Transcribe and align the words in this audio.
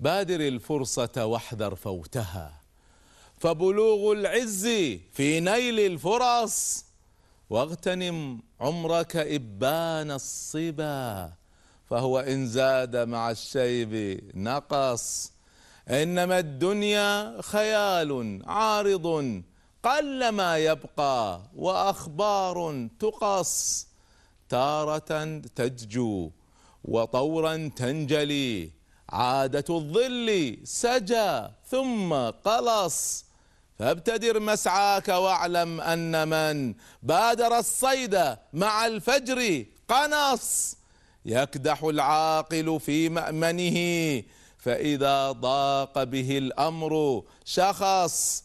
بادر 0.00 0.40
الفرصة 0.40 1.26
واحذر 1.26 1.74
فوتها. 1.74 2.60
فبلوغ 3.38 4.12
العز 4.12 4.66
في 5.12 5.40
نيل 5.40 5.80
الفرص 5.80 6.84
واغتنم 7.50 8.40
عمرك 8.60 9.16
إبان 9.16 10.10
الصبا. 10.10 11.32
فهو 11.90 12.18
إن 12.20 12.46
زاد 12.46 12.96
مع 12.96 13.30
الشيب 13.30 14.20
نقص. 14.34 15.32
إنما 15.88 16.38
الدنيا 16.38 17.42
خيال 17.42 18.42
عارض 18.46 19.06
قل 19.82 20.28
ما 20.28 20.58
يبقى 20.58 21.40
وأخبار 21.56 22.88
تقص. 22.98 23.86
تارة 24.48 25.38
تجلو 25.56 26.30
وطورا 26.84 27.70
تنجلي 27.76 28.70
عادة 29.10 29.64
الظل 29.70 30.58
سجى 30.64 31.42
ثم 31.70 32.14
قلص. 32.14 33.24
فابتدر 33.78 34.40
مسعاك 34.40 35.08
واعلم 35.08 35.80
أن 35.80 36.28
من 36.28 36.74
بادر 37.02 37.58
الصيد 37.58 38.36
مع 38.52 38.86
الفجر 38.86 39.64
قنص. 39.88 40.76
يكدح 41.24 41.84
العاقل 41.84 42.80
في 42.80 43.08
مأمنه 43.08 43.78
فإذا 44.58 45.32
ضاق 45.32 46.02
به 46.02 46.38
الأمر 46.38 47.24
شخص. 47.44 48.44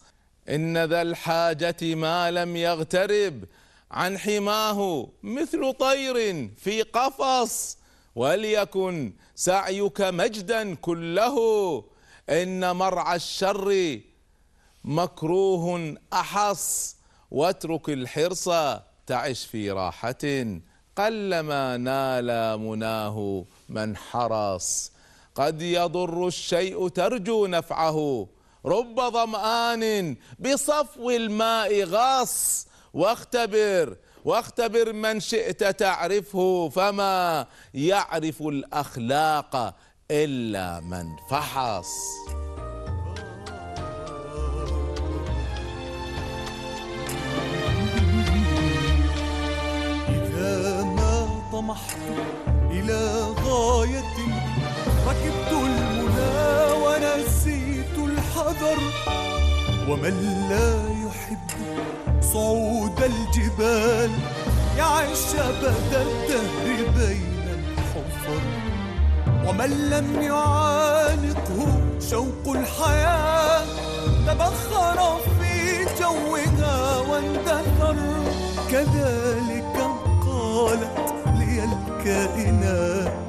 إن 0.50 0.78
ذا 0.78 1.02
الحاجة 1.02 1.96
ما 1.96 2.32
لم 2.32 2.56
يغترب 2.56 3.44
عن 3.92 4.18
حماه 4.18 5.10
مثل 5.24 5.74
طير 5.74 6.50
في 6.58 6.82
قفص. 6.82 7.78
وليكن 8.16 9.14
سعيك 9.36 10.02
مجدا 10.02 10.76
كله 10.76 11.38
إن 12.30 12.76
مرعى 12.76 13.16
الشر 13.16 14.00
مكروه 14.84 15.96
أحص 16.14 16.96
واترك 17.32 17.90
الحرص 17.90 18.50
تعش 19.08 19.46
في 19.46 19.72
راحة 19.72 20.46
قلما 20.96 21.78
نال 21.78 22.60
مناه 22.60 23.46
من 23.70 23.98
حرص. 23.98 24.92
قد 25.36 25.62
يضر 25.62 26.28
الشيء 26.28 26.88
ترجو 26.88 27.48
نفعه 27.48 28.28
رب 28.66 29.00
ظمآن 29.00 30.16
بصفو 30.40 31.10
الماء 31.10 31.84
غاص 31.84 32.68
واختبر 32.94 33.98
واختبر 34.26 34.94
من 34.94 35.20
شئت 35.20 35.64
تعرفه 35.64 36.70
فما 36.70 37.48
يعرف 37.74 38.42
الأخلاق 38.42 39.76
إلا 40.12 40.80
من 40.80 41.06
فحص. 41.30 41.94
إذا 50.10 50.84
ما 50.84 51.42
طمحت 51.52 51.98
إلى 52.72 53.34
غاية 53.46 54.16
ركبت 55.08 55.52
المنى 55.52 56.72
ونسيت 56.84 57.98
الحذر 57.98 58.78
ومن 59.90 60.48
لا 60.50 61.05
صعود 62.36 63.00
الجبال 63.04 64.12
يعيش 64.78 65.36
أبد 65.36 65.94
الدهر 65.94 66.78
بين 66.98 67.44
الحفر. 67.58 68.42
ومن 69.48 69.90
لم 69.90 70.22
يعانقه 70.22 71.68
شوق 72.10 72.46
الحياة 72.48 73.66
تبخر 74.28 75.18
في 75.40 75.86
جوها 76.00 76.98
واندثر. 76.98 77.96
كذلك 78.72 79.78
قالت 80.26 81.14
لي 81.26 81.64
الكائنات 81.64 83.26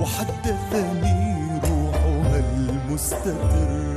وحدثني 0.00 1.60
روحها 1.64 2.38
المستتر. 2.56 3.91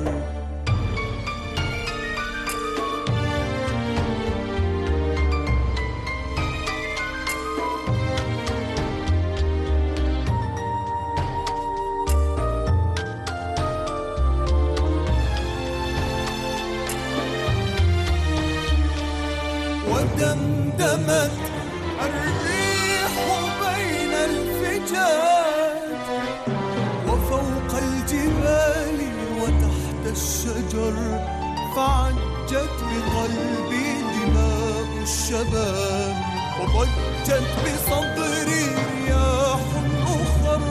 الشباب 35.06 36.16
وضجت 36.62 37.48
بصدري 37.64 38.66
رياح 38.90 39.66
أخر. 40.04 40.62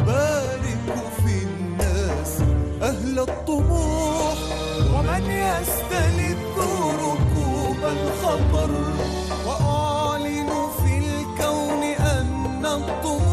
أبارك 0.00 0.86
في 1.18 1.34
الناس 1.42 2.32
أهل 2.82 3.18
الطموح. 3.18 4.38
ومن 4.94 5.24
يستلذ 5.30 6.56
ركوب 7.06 7.80
الخطر 7.96 8.70
وأعلن 9.46 10.50
في 10.78 10.98
الكون 10.98 11.82
أن 11.82 12.66
الطموح 12.66 13.27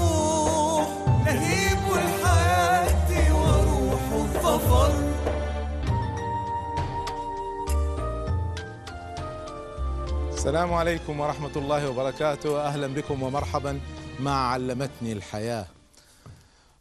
السلام 10.45 10.73
عليكم 10.73 11.19
ورحمة 11.19 11.51
الله 11.55 11.89
وبركاته. 11.89 12.61
أهلا 12.61 12.87
بكم 12.87 13.23
ومرحبا 13.23 13.79
مع 14.19 14.51
علمتني 14.51 15.13
الحياة. 15.13 15.65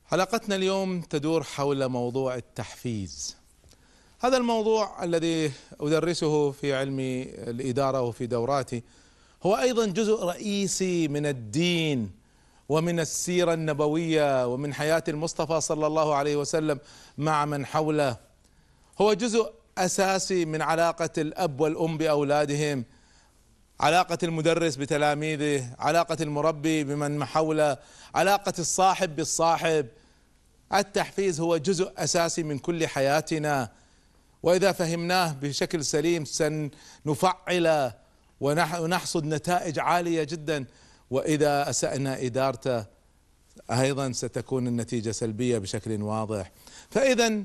حلقتنا 0.07 0.57
اليوم 0.57 1.01
تدور 1.01 1.43
حول 1.43 1.89
موضوع 1.89 2.35
التحفيز. 2.35 3.37
هذا 4.21 4.37
الموضوع 4.37 5.05
الذي 5.05 5.53
أدرسه 5.81 6.51
في 6.51 6.75
علم 6.75 7.01
الإدارة 7.49 8.01
وفي 8.01 8.27
دوراتي 8.27 8.83
هو 9.47 9.57
أيضا 9.57 9.87
جزء 9.87 10.25
رئيسي 10.25 11.09
من 11.09 11.27
الدين 11.27 12.11
ومن 12.69 13.01
السيرة 13.01 13.55
النبوية 13.55 14.47
ومن 14.47 14.75
حياة 14.75 15.05
المصطفى 15.09 15.61
صلى 15.61 15.87
الله 15.87 16.15
عليه 16.15 16.37
وسلم 16.37 16.79
مع 17.19 17.45
من 17.45 17.67
حوله. 17.67 18.17
هو 19.01 19.13
جزء 19.13 19.53
أساسي 19.79 20.45
من 20.45 20.63
علاقة 20.63 21.11
الأب 21.19 21.61
والأم 21.61 21.99
بأولادهم 21.99 22.85
علاقة 23.81 24.19
المدرس 24.23 24.77
بتلاميذه 24.77 25.75
علاقة 25.79 26.17
المربي 26.21 26.85
بمن 26.85 27.25
حوله 27.25 27.77
علاقة 28.15 28.53
الصاحب 28.59 29.17
بالصاحب. 29.17 29.87
التحفيز 30.75 31.41
هو 31.41 31.57
جزء 31.57 31.93
أساسي 31.99 32.43
من 32.43 32.59
كل 32.59 32.87
حياتنا. 32.87 33.73
وإذا 34.43 34.73
فهمناه 34.73 35.33
بشكل 35.33 35.85
سليم 35.85 36.25
سنفعله 36.25 37.95
ونحصد 38.41 39.25
نتائج 39.25 39.79
عالية 39.79 40.25
جدا. 40.25 40.65
وإذا 41.11 41.71
أسأنا 41.71 42.23
إدارته 42.23 42.85
أيضا 43.71 44.13
ستكون 44.13 44.67
النتيجة 44.67 45.11
سلبية 45.11 45.59
بشكل 45.59 46.03
واضح. 46.03 46.53
فإذا 46.91 47.43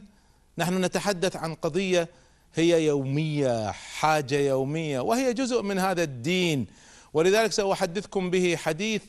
نحن 0.58 0.86
نتحدث 0.86 1.36
عن 1.36 1.56
قضية 1.56 2.10
هي 2.56 2.86
يومية 2.86 3.72
حاجة 3.72 4.40
يومية 4.40 5.00
وهي 5.00 5.34
جزء 5.34 5.62
من 5.62 5.80
هذا 5.80 6.04
الدين. 6.04 6.68
ولذلك 7.14 7.52
سأحدثكم 7.52 8.30
به 8.30 8.56
حديث 8.56 9.02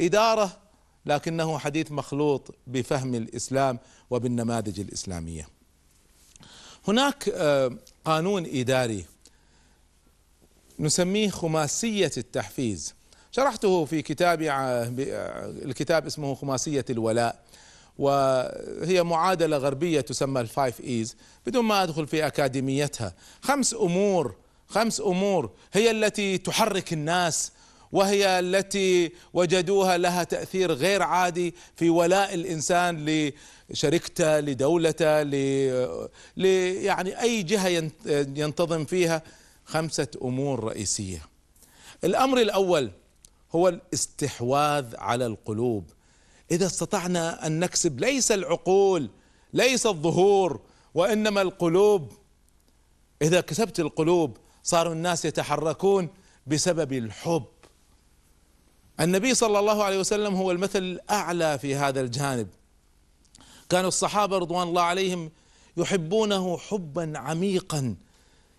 إدارة 0.00 0.56
لكنه 1.06 1.58
حديث 1.58 1.92
مخلوط 1.92 2.54
بفهم 2.66 3.14
الإسلام 3.14 3.78
وبالنماذج 4.10 4.80
الإسلامية. 4.80 5.48
هناك 6.88 7.28
قانون 8.04 8.46
إداري 8.46 9.04
نسميه 10.78 11.30
خماسية 11.30 12.12
التحفيز. 12.16 12.94
شرحته 13.32 13.84
في 13.84 14.02
كتابي 14.02 14.52
الكتاب 15.64 16.06
اسمه 16.06 16.34
خماسية 16.34 16.84
الولاء. 16.90 17.44
وهي 17.98 19.02
معادلة 19.02 19.56
غربية 19.56 20.00
تسمى 20.00 20.40
ال 20.40 20.48
five 20.48 20.80
ايز 20.80 21.16
بدون 21.46 21.64
ما 21.64 21.82
أدخل 21.82 22.06
في 22.06 22.26
أكاديميتها 22.26 23.14
خمس 23.42 23.74
أمور 23.74 24.34
خمس 24.68 25.00
أمور 25.00 25.50
هي 25.72 25.90
التي 25.90 26.38
تحرك 26.38 26.92
الناس 26.92 27.52
وهي 27.92 28.38
التي 28.38 29.12
وجدوها 29.32 29.96
لها 29.96 30.24
تأثير 30.24 30.72
غير 30.72 31.02
عادي 31.02 31.54
في 31.76 31.90
ولاء 31.90 32.34
الإنسان 32.34 33.06
لشركته 33.70 34.40
لدولته 34.40 35.22
ل... 35.22 35.34
يعني 36.84 37.20
أي 37.20 37.42
جهة 37.42 37.90
ينتظم 38.36 38.84
فيها 38.84 39.22
خمسة 39.64 40.08
أمور 40.22 40.64
رئيسية. 40.64 41.22
الأمر 42.04 42.40
الأول 42.40 42.90
هو 43.52 43.68
الاستحواذ 43.68 44.96
على 44.96 45.26
القلوب. 45.26 45.84
إذا 46.54 46.66
استطعنا 46.66 47.46
أن 47.46 47.60
نكسب 47.60 48.00
ليس 48.00 48.32
العقول 48.32 49.10
ليس 49.52 49.86
الظهور 49.86 50.60
وإنما 50.94 51.42
القلوب. 51.42 52.12
إذا 53.22 53.40
كسبت 53.40 53.80
القلوب 53.80 54.36
صاروا 54.62 54.92
الناس 54.92 55.24
يتحركون 55.24 56.08
بسبب 56.46 56.92
الحب. 56.92 57.44
النبي 59.00 59.34
صلى 59.34 59.58
الله 59.58 59.84
عليه 59.84 59.98
وسلم 59.98 60.34
هو 60.34 60.50
المثل 60.50 60.78
الأعلى 60.78 61.58
في 61.58 61.74
هذا 61.74 62.00
الجانب. 62.00 62.48
كانوا 63.68 63.88
الصحابة 63.88 64.38
رضوان 64.38 64.68
الله 64.68 64.82
عليهم 64.82 65.30
يحبونه 65.76 66.58
حبا 66.58 67.12
عميقا. 67.16 67.96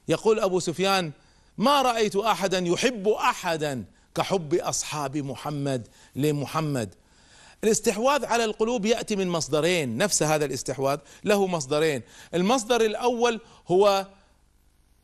يقول 0.07 0.39
أبو 0.39 0.59
سفيان 0.59 1.12
ما 1.57 1.81
رأيت 1.81 2.15
احدا 2.15 2.59
يحب 2.59 3.07
احدا 3.07 3.86
كحب 4.15 4.53
أصحاب 4.53 5.18
محمد 5.18 5.88
لمحمد. 6.15 6.95
الاستحواذ 7.63 8.25
على 8.25 8.46
القلوب 8.46 8.86
يأتي 8.86 9.16
من 9.16 9.28
مصدرين 9.28 9.98
نفس 9.98 10.24
هذا 10.24 10.46
الاستحواذ 10.46 11.00
له 11.24 11.48
مصدرين. 11.48 12.02
المصدر 12.34 12.81
الأول 12.81 13.42
هو 13.68 14.07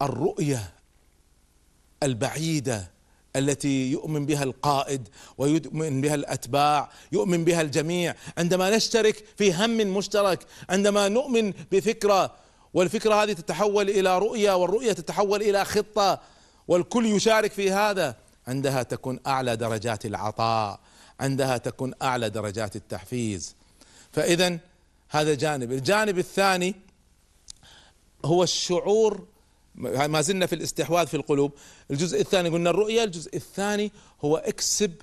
الرؤية 0.01 0.73
البعيدة 2.03 2.91
التي 3.35 3.91
يؤمن 3.91 4.25
بها 4.25 4.43
القائد 4.43 5.07
ويؤمن 5.37 6.01
بها 6.01 6.15
الأتباع 6.15 6.89
يؤمن 7.11 7.45
بها 7.45 7.61
الجميع. 7.61 8.15
عندما 8.37 8.75
نشترك 8.75 9.25
في 9.37 9.53
هم 9.53 9.77
مشترك 9.77 10.39
عندما 10.69 11.07
نؤمن 11.07 11.53
بفكرة 11.71 12.35
والفكرة 12.73 13.23
هذه 13.23 13.33
تتحول 13.33 13.89
إلى 13.89 14.17
رؤية 14.17 14.55
والرؤية 14.55 14.93
تتحول 14.93 15.41
إلى 15.41 15.65
خطة 15.65 16.19
والكل 16.67 17.05
يشارك 17.05 17.51
في 17.51 17.71
هذا 17.71 18.15
عندها 18.47 18.83
تكون 18.83 19.19
أعلى 19.27 19.55
درجات 19.55 20.05
العطاء. 20.05 20.79
عندها 21.21 21.57
تكون 21.57 21.93
أعلى 22.01 22.29
درجات 22.29 22.75
التحفيز. 22.75 23.55
فاذا 24.11 24.59
هذا 25.09 25.33
جانب. 25.33 25.71
الجانب 25.71 26.17
الثاني 26.17 26.75
هو 28.25 28.43
الشعور 28.43 29.27
ما 29.75 30.21
زلنا 30.21 30.45
في 30.45 30.55
الاستحواذ 30.55 31.07
في 31.07 31.17
القلوب. 31.17 31.51
الجزء 31.91 32.21
الثاني 32.21 32.49
قلنا 32.49 32.69
الرؤية 32.69 33.03
الجزء 33.03 33.35
الثاني 33.35 33.91
هو 34.25 34.37
اكسب 34.37 34.93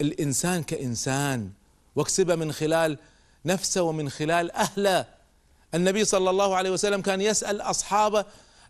الإنسان 0.00 0.62
كإنسان 0.62 1.50
واكسبه 1.96 2.34
من 2.34 2.52
خلال 2.52 2.98
نفسه 3.44 3.82
ومن 3.82 4.10
خلال 4.10 4.50
أهله. 4.50 5.06
النبي 5.74 6.04
صلى 6.04 6.30
الله 6.30 6.56
عليه 6.56 6.70
وسلم 6.70 7.00
كان 7.00 7.20
يسأل 7.20 7.60
أصحابه 7.60 8.24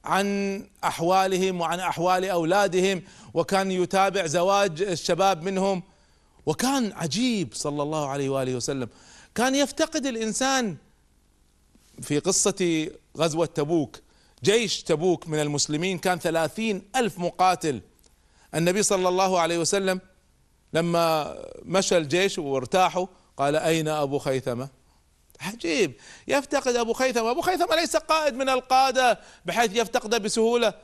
عن 0.05 0.67
أحوالهم 0.85 1.61
وعن 1.61 1.81
أحوال 1.81 2.25
أولادهم 2.25 3.02
وكان 3.35 3.70
يتابع 3.70 4.26
زواج 4.26 4.82
الشباب 4.82 5.43
منهم. 5.43 5.82
وكان 6.47 6.93
عجيب 6.93 7.55
صلى 7.55 7.83
الله 7.83 8.09
عليه 8.09 8.29
وآله 8.29 8.55
وسلم. 8.55 8.89
كان 9.35 9.55
يفتقد 9.55 10.06
الإنسان 10.06 10.77
في 12.03 12.19
قصة 12.19 12.91
غزوة 13.17 13.47
تبوك. 13.47 13.97
جيش 14.44 14.83
تبوك 14.83 15.29
من 15.29 15.41
المسلمين 15.41 15.99
كان 15.99 16.19
ثلاثين 16.19 16.83
ألف 16.97 17.19
مقاتل. 17.19 17.81
النبي 18.55 18.83
صلى 18.83 19.09
الله 19.09 19.41
عليه 19.41 19.59
وسلم 19.59 20.00
لما 20.73 21.35
مشى 21.62 21.99
الجيش 21.99 22.39
وارتاحوا 22.39 23.06
قال 23.37 23.56
أين 23.56 23.88
أبو 23.88 24.19
خيثمة؟ 24.19 24.69
عجيب. 25.41 25.93
يفتقد 26.29 26.77
أبو 26.77 26.93
خيثمة. 26.93 27.31
أبو 27.31 27.41
خيثمة 27.41 27.75
ليس 27.77 27.97
قائد 27.97 28.35
من 28.35 28.49
القادة 28.49 29.21
بحيث 29.47 29.77
يفتقده 29.77 30.19
بسهولة. 30.19 30.75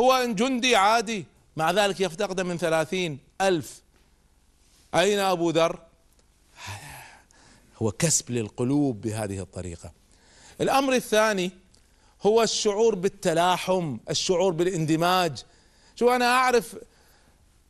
هو 0.00 0.26
جندي 0.28 0.76
عادي. 0.76 1.26
مع 1.56 1.70
ذلك 1.70 2.00
يفتقده 2.00 2.42
من 2.42 2.58
ثلاثين 2.58 3.18
ألف 3.40 3.83
أين 4.94 5.18
أبو 5.18 5.50
ذر؟ 5.50 5.78
هو 7.82 7.92
كسب 7.92 8.30
للقلوب 8.30 9.00
بهذه 9.00 9.40
الطريقة. 9.40 9.92
الأمر 10.60 10.94
الثاني 10.94 11.50
هو 12.22 12.42
الشعور 12.42 12.94
بالتلاحم 12.94 13.96
الشعور 14.10 14.52
بالاندماج. 14.52 15.44
شو 15.96 16.10
أنا 16.10 16.24
أعرف 16.24 16.76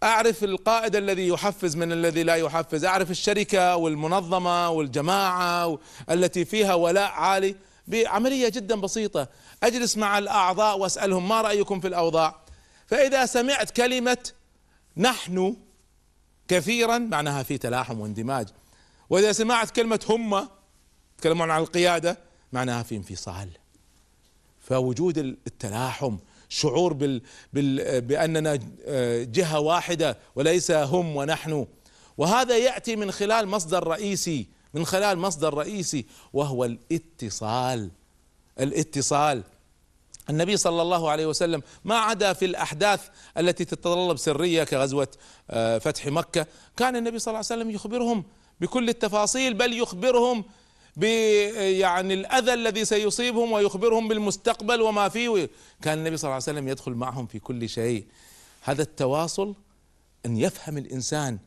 أعرف 0.02 0.44
القائد 0.44 0.96
الذي 0.96 1.28
يحفز 1.28 1.76
من 1.76 1.92
الذي 1.92 2.22
لا 2.22 2.34
يحفز. 2.34 2.84
أعرف 2.84 3.10
الشركة 3.10 3.76
والمنظمة 3.76 4.70
والجماعة 4.70 5.78
التي 6.10 6.44
فيها 6.44 6.74
ولاء 6.74 7.10
عالي 7.10 7.56
بعملية 7.86 8.48
جدا 8.48 8.80
بسيطة. 8.80 9.28
أجلس 9.62 9.96
مع 9.96 10.18
الأعضاء 10.18 10.78
وأسألهم 10.78 11.28
ما 11.28 11.40
رأيكم 11.40 11.80
في 11.80 11.88
الأوضاع؟ 11.88 12.40
فإذا 12.86 13.26
سمعت 13.26 13.70
كلمة 13.70 14.18
نحن 14.96 15.56
كثيرا 16.48 16.98
معناها 16.98 17.42
في 17.42 17.58
تلاحم 17.58 18.00
واندماج. 18.00 18.48
وإذا 19.10 19.32
سمعت 19.32 19.70
كلمة 19.70 20.00
هم 20.08 20.48
تكلمون 21.18 21.50
عن 21.50 21.60
القيادة 21.60 22.18
معناها 22.52 22.82
في 22.82 22.96
انفصال. 22.96 23.48
فوجود 24.60 25.18
التلاحم 25.18 26.16
شعور 26.48 26.92
بال 26.92 27.22
بال 27.52 28.00
بأننا 28.00 28.58
آه، 28.86 29.22
جهة 29.22 29.60
واحدة 29.60 30.18
وليس 30.34 30.70
هم 30.70 31.16
ونحن. 31.16 31.66
وهذا 32.18 32.56
يأتي 32.56 32.96
من 32.96 33.12
خلال 33.12 33.48
مصدر 33.48 33.86
رئيسي 33.86 34.46
من 34.74 34.86
خلال 34.86 35.18
مصدر 35.18 35.54
رئيسي 35.54 36.04
وهو 36.32 36.64
الاتصال. 36.64 37.90
الاتصال. 38.60 39.42
النبي 40.30 40.56
صلى 40.56 40.82
الله 40.82 41.10
عليه 41.10 41.26
وسلم 41.26 41.62
ما 41.84 41.98
عدا 41.98 42.32
في 42.32 42.44
الأحداث 42.44 43.08
التي 43.38 43.64
تتطلب 43.64 44.16
سرية 44.16 44.64
كغزوة 44.64 45.08
آه، 45.50 45.78
فتح 45.78 46.06
مكة 46.06 46.46
كان 46.76 46.96
النبي 46.96 47.18
صلى 47.18 47.32
الله 47.32 47.44
عليه 47.50 47.60
وسلم 47.60 47.70
يخبرهم 47.70 48.24
بكل 48.60 48.88
التفاصيل 48.88 49.54
بل 49.54 49.72
يخبرهم 49.72 50.44
يعني 50.96 52.14
الأذى 52.14 52.54
الذي 52.54 52.84
سيصيبهم 52.84 53.52
ويخبرهم 53.52 54.08
بالمستقبل 54.08 54.80
وما 54.82 55.08
فيه. 55.08 55.50
كان 55.82 55.98
النبي 55.98 56.16
صلى 56.16 56.28
الله 56.28 56.34
عليه 56.34 56.44
وسلم 56.44 56.68
يدخل 56.68 56.92
معهم 56.92 57.26
في 57.26 57.38
كل 57.38 57.68
شيء. 57.68 58.06
هذا 58.62 58.82
التواصل 58.82 59.54
أن 60.26 60.36
يفهم 60.36 60.78
الإنسان 60.78 61.38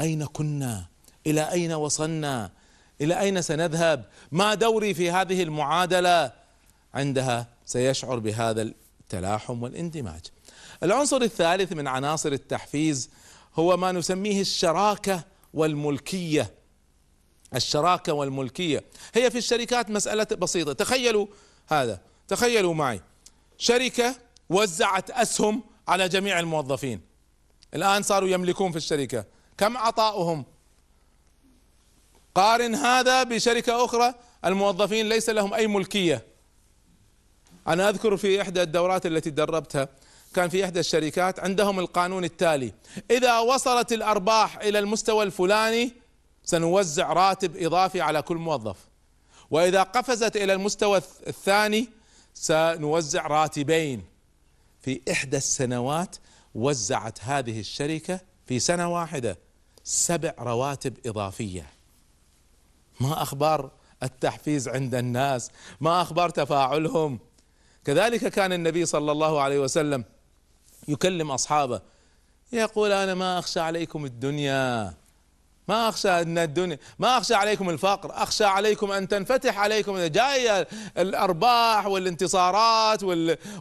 أين 0.00 0.26
كنا 0.26 0.86
إلى 1.26 1.50
أين 1.50 1.72
وصلنا 1.72 2.52
إلى 3.00 3.20
أين 3.20 3.42
سنذهب 3.42 4.04
ما 4.32 4.54
دوري 4.54 4.94
في 4.94 5.10
هذه 5.10 5.42
المعادلة. 5.42 6.43
عندها 6.94 7.48
سيشعر 7.66 8.18
بهذا 8.18 8.62
التلاحم 8.62 9.62
والاندماج 9.62 10.20
العنصر 10.82 11.22
الثالث 11.22 11.72
من 11.72 11.88
عناصر 11.88 12.32
التحفيز 12.32 13.10
هو 13.54 13.76
ما 13.76 13.92
نسميه 13.92 14.40
الشراكة 14.40 15.24
والملكية. 15.54 16.54
الشراكة 17.54 18.12
والملكية. 18.12 18.84
هي 19.14 19.30
في 19.30 19.38
الشركات 19.38 19.90
مسألة 19.90 20.24
بسيطة. 20.24 20.72
تخيلوا 20.72 21.26
هذا. 21.68 22.00
تخيلوا 22.28 22.74
معي. 22.74 23.00
شركة 23.58 24.14
وزعت 24.50 25.10
أسهم 25.10 25.62
على 25.88 26.08
جميع 26.08 26.40
الموظفين. 26.40 27.00
الآن 27.74 28.02
صاروا 28.02 28.28
يملكون 28.28 28.70
في 28.70 28.76
الشركة. 28.76 29.24
كم 29.58 29.76
عطاؤهم؟ 29.76 30.44
قارن 32.34 32.74
هذا 32.74 33.22
بشركة 33.22 33.84
أخرى. 33.84 34.14
الموظفين 34.44 35.08
ليس 35.08 35.30
لهم 35.30 35.54
أي 35.54 35.66
ملكية. 35.66 36.33
أنا 37.68 37.88
أذكر 37.88 38.16
في 38.16 38.42
إحدى 38.42 38.62
الدورات 38.62 39.06
التي 39.06 39.30
دربتها 39.30 39.88
كان 40.34 40.48
في 40.48 40.64
إحدى 40.64 40.80
الشركات 40.80 41.40
عندهم 41.40 41.78
القانون 41.78 42.24
التالي 42.24 42.72
إذا 43.10 43.38
وصلت 43.38 43.92
الأرباح 43.92 44.56
إلى 44.56 44.78
المستوى 44.78 45.24
الفلاني 45.24 45.92
سنوزع 46.44 47.12
راتب 47.12 47.56
إضافي 47.56 48.00
على 48.00 48.22
كل 48.22 48.36
موظف. 48.36 48.76
وإذا 49.50 49.82
قفزت 49.82 50.36
إلى 50.36 50.52
المستوى 50.52 51.00
الثاني 51.26 51.88
سنوزع 52.34 53.26
راتبين. 53.26 54.04
في 54.80 55.00
إحدى 55.10 55.36
السنوات 55.36 56.16
وزعت 56.54 57.18
هذه 57.24 57.60
الشركة 57.60 58.20
في 58.46 58.58
سنة 58.58 58.92
واحدة 58.94 59.38
سبع 59.84 60.34
رواتب 60.38 60.98
إضافية. 61.06 61.66
ما 63.00 63.22
أخبار 63.22 63.70
التحفيز 64.02 64.68
عند 64.68 64.94
الناس؟ 64.94 65.50
ما 65.80 66.02
أخبار 66.02 66.30
تفاعلهم؟ 66.30 67.18
كذلك 67.84 68.26
كان 68.26 68.52
النبي 68.52 68.86
صلى 68.86 69.12
الله 69.12 69.40
عليه 69.40 69.58
وسلم 69.58 70.04
يكلم 70.88 71.30
أصحابه 71.30 71.80
يقول 72.52 72.92
أنا 72.92 73.14
ما 73.14 73.38
أخشى 73.38 73.60
عليكم 73.60 74.04
الدنيا 74.04 74.94
ما 75.68 75.88
أخشى 75.88 76.08
أن 76.08 76.38
الدنيا 76.38 76.78
ما 76.98 77.18
أخشى 77.18 77.34
عليكم 77.34 77.70
الفقر 77.70 78.22
أخشى 78.22 78.44
عليكم 78.44 78.92
أن 78.92 79.08
تنفتح 79.08 79.58
عليكم 79.58 79.98
جاي 79.98 80.66
الأرباح 80.98 81.86
والانتصارات 81.86 83.02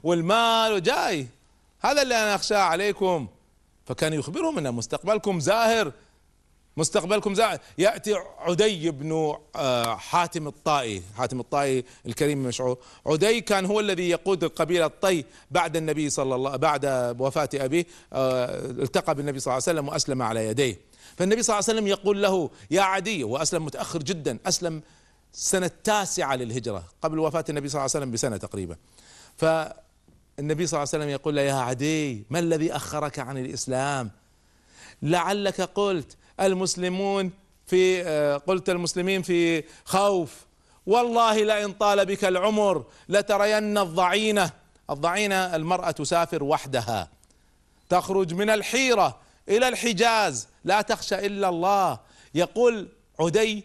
والمال 0.04 0.74
وجاي. 0.74 1.28
هذا 1.82 2.02
اللي 2.02 2.16
أنا 2.16 2.36
اخشاه 2.36 2.58
عليكم. 2.58 3.28
فكان 3.86 4.14
يخبرهم 4.14 4.58
إن 4.58 4.74
مستقبلكم 4.74 5.40
زاهر. 5.40 5.92
مستقبلكم 6.78 7.34
زاهر 7.36 7.60
يأتي 7.78 8.16
عدي 8.40 8.92
بن 8.92 9.36
آه، 9.56 9.96
حاتم 9.96 10.48
الطائي 10.48 11.04
حاتم 11.18 11.40
الطائي 11.40 11.84
الكريم 12.06 12.44
مشعور 12.44 12.78
عدي 13.06 13.42
كان 13.42 13.66
هو 13.66 13.80
الذي 13.80 14.10
يقود 14.10 14.46
قبيلة 14.46 14.86
الطي 14.86 15.24
بعد 15.52 15.78
النبي 15.78 16.10
صلى 16.10 16.36
الله 16.36 16.56
بعد 16.56 17.16
وفاة 17.20 17.50
أبيه 17.54 17.86
آه، 18.14 18.66
التقى 18.66 19.16
بالنبي 19.16 19.40
صلى 19.40 19.52
الله 19.52 19.64
عليه 19.68 19.80
وسلم 19.80 19.88
وأسلم 19.88 20.22
على 20.22 20.48
يديه. 20.48 20.80
فالنبي 21.18 21.44
صلى 21.44 21.54
الله 21.54 21.66
عليه 21.70 21.78
وسلم 21.80 21.88
يقول 21.88 22.22
له 22.22 22.50
يا 22.72 22.82
عدي 22.82 23.24
واسلم 23.24 23.66
متأخر 23.66 24.00
جدا 24.00 24.38
أسلم 24.46 24.82
السنة 25.34 25.66
التاسعة 25.66 26.36
للهجرة 26.36 26.84
قبل 27.02 27.20
وفاة 27.20 27.46
النبي 27.50 27.70
صلى 27.70 27.80
الله 27.80 27.82
عليه 27.82 28.04
وسلم 28.06 28.12
بسنة 28.12 28.38
تقريبا. 28.38 28.76
فالنبي 29.38 30.68
صلى 30.68 30.78
الله 30.78 30.90
عليه 30.94 31.04
وسلم 31.04 31.10
يقول 31.10 31.36
له 31.36 31.42
يا 31.42 31.54
عدي 31.54 32.24
ما 32.30 32.40
الذي 32.40 32.76
أخرك 32.76 33.20
عن 33.20 33.38
الإسلام؟ 33.38 34.12
لعلك 35.02 35.62
قلت 35.62 36.18
المسلمون 36.40 37.32
في 37.66 38.04
آه، 38.04 38.38
قلت 38.38 38.70
المسلمين 38.70 39.22
في 39.22 39.64
خوف. 39.86 40.46
والله 40.86 41.44
لئن 41.44 41.72
طال 41.72 42.06
بك 42.06 42.26
العمر 42.26 42.86
لترين 43.10 43.78
الضعينة. 43.78 44.52
الضعينة 44.90 45.56
المرأة 45.56 45.92
تسافر 45.92 46.44
وحدها. 46.44 47.08
تخرج 47.90 48.34
من 48.34 48.50
الحيرة 48.50 49.20
إلى 49.50 49.68
الحجاز. 49.68 50.48
لا 50.64 50.82
تخشى 50.82 51.16
إلا 51.16 51.50
الله. 51.50 52.00
يقول 52.36 52.88
عدي 53.20 53.64